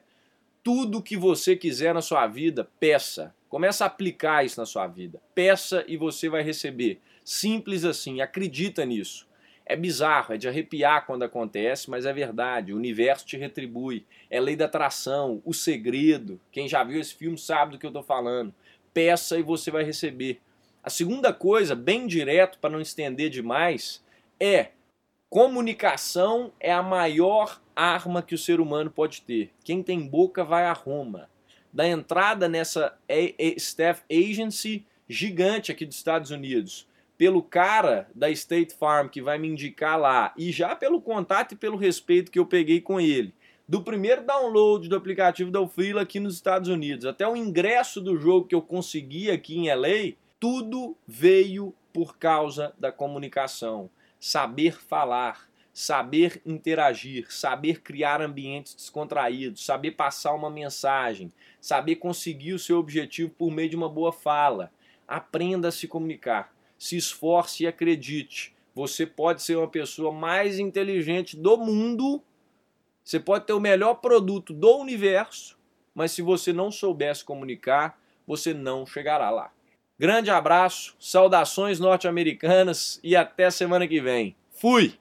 tudo 0.64 1.04
que 1.04 1.18
você 1.18 1.56
quiser 1.56 1.94
na 1.94 2.02
sua 2.02 2.26
vida, 2.26 2.70
peça. 2.80 3.36
Começa 3.50 3.84
a 3.84 3.88
aplicar 3.88 4.46
isso 4.46 4.60
na 4.60 4.66
sua 4.66 4.88
vida. 4.88 5.22
Peça 5.36 5.84
e 5.88 5.98
você 5.98 6.30
vai 6.30 6.42
receber. 6.42 7.02
Simples 7.24 7.84
assim, 7.84 8.22
acredita 8.22 8.86
nisso. 8.86 9.28
É 9.66 9.76
bizarro, 9.76 10.34
é 10.34 10.38
de 10.38 10.48
arrepiar 10.48 11.06
quando 11.06 11.24
acontece, 11.24 11.90
mas 11.90 12.06
é 12.06 12.14
verdade. 12.14 12.74
O 12.74 12.78
universo 12.78 13.26
te 13.26 13.38
retribui. 13.38 14.06
É 14.30 14.40
lei 14.40 14.56
da 14.56 14.66
atração, 14.66 15.42
o 15.46 15.54
segredo. 15.54 16.40
Quem 16.52 16.68
já 16.68 16.84
viu 16.84 17.00
esse 17.00 17.14
filme 17.14 17.38
sabe 17.38 17.74
do 17.74 17.78
que 17.78 17.86
eu 17.86 17.90
estou 17.90 18.04
falando. 18.04 18.54
Peça 18.94 19.38
e 19.38 19.44
você 19.44 19.70
vai 19.70 19.84
receber. 19.84 20.42
A 20.82 20.90
segunda 20.90 21.32
coisa, 21.32 21.76
bem 21.76 22.08
direto, 22.08 22.58
para 22.60 22.70
não 22.70 22.82
estender 22.82 23.30
demais, 23.30 24.04
é 24.40 24.72
comunicação 25.30 26.52
é 26.60 26.72
a 26.72 26.84
maior 26.84 27.62
arma 27.76 28.22
que 28.22 28.36
o 28.36 28.38
ser 28.38 28.60
humano 28.60 28.90
pode 28.90 29.22
ter. 29.22 29.52
Quem 29.64 29.82
tem 29.84 30.08
boca 30.08 30.44
vai 30.44 30.66
a 30.66 30.74
Roma. 30.74 31.30
Da 31.72 31.88
entrada 31.88 32.48
nessa 32.48 32.98
staff 33.58 34.04
agency 34.12 34.86
gigante 35.08 35.72
aqui 35.72 35.86
dos 35.86 35.98
Estados 35.98 36.32
Unidos, 36.32 36.88
pelo 37.18 37.42
cara 37.42 38.08
da 38.14 38.30
State 38.30 38.76
Farm 38.76 39.08
que 39.08 39.22
vai 39.22 39.38
me 39.38 39.48
indicar 39.48 40.00
lá, 40.00 40.34
e 40.38 40.52
já 40.52 40.76
pelo 40.76 41.02
contato 41.02 41.54
e 41.54 41.58
pelo 41.58 41.78
respeito 41.78 42.32
que 42.32 42.40
eu 42.40 42.46
peguei 42.46 42.82
com 42.82 43.00
ele, 43.00 43.34
do 43.68 43.82
primeiro 43.82 44.26
download 44.26 44.90
do 44.90 44.96
aplicativo 44.96 45.50
da 45.50 45.62
Ufila 45.62 46.02
aqui 46.02 46.20
nos 46.20 46.36
Estados 46.36 46.70
Unidos 46.70 47.06
até 47.06 47.28
o 47.28 47.36
ingresso 47.36 48.02
do 48.02 48.18
jogo 48.18 48.48
que 48.48 48.56
eu 48.56 48.62
consegui 48.62 49.32
aqui 49.32 49.58
em 49.58 49.74
LA, 49.74 50.14
tudo 50.40 50.98
veio 51.08 51.74
por 51.94 52.18
causa 52.18 52.74
da 52.78 52.92
comunicação. 52.92 53.90
Saber 54.20 54.82
falar, 54.82 55.48
saber 55.74 56.40
interagir, 56.46 57.34
saber 57.34 57.82
criar 57.82 58.22
ambientes 58.22 58.76
descontraídos, 58.76 59.66
saber 59.66 59.92
passar 59.92 60.34
uma 60.34 60.50
mensagem, 60.50 61.34
saber 61.60 61.96
conseguir 61.96 62.54
o 62.54 62.60
seu 62.60 62.78
objetivo 62.78 63.32
por 63.32 63.52
meio 63.52 63.70
de 63.70 63.76
uma 63.76 63.90
boa 63.90 64.14
fala. 64.14 64.72
Aprenda 65.08 65.70
a 65.70 65.72
se 65.72 65.88
comunicar, 65.88 66.54
se 66.78 66.96
esforce 66.96 67.64
e 67.64 67.68
acredite. 67.68 68.54
Você 68.76 69.06
pode 69.06 69.42
ser 69.42 69.58
uma 69.58 69.68
pessoa 69.68 70.12
mais 70.12 70.60
inteligente 70.60 71.36
do 71.36 71.58
mundo, 71.58 72.22
você 73.04 73.20
pode 73.20 73.46
ter 73.46 73.54
o 73.54 73.60
melhor 73.60 73.96
produto 73.96 74.54
do 74.54 74.78
universo, 74.78 75.58
mas 75.94 76.12
se 76.12 76.22
você 76.22 76.54
não 76.54 76.72
souber 76.72 77.16
se 77.16 77.26
comunicar, 77.26 78.00
você 78.26 78.54
não 78.54 78.86
chegará 78.86 79.30
lá. 79.30 79.52
Grande 80.00 80.32
abraço, 80.32 80.96
saudações 81.00 81.80
norte-americanas 81.80 83.00
e 83.04 83.16
até 83.16 83.50
semana 83.52 83.88
que 83.88 84.02
vem. 84.02 84.36
Fui! 84.52 84.98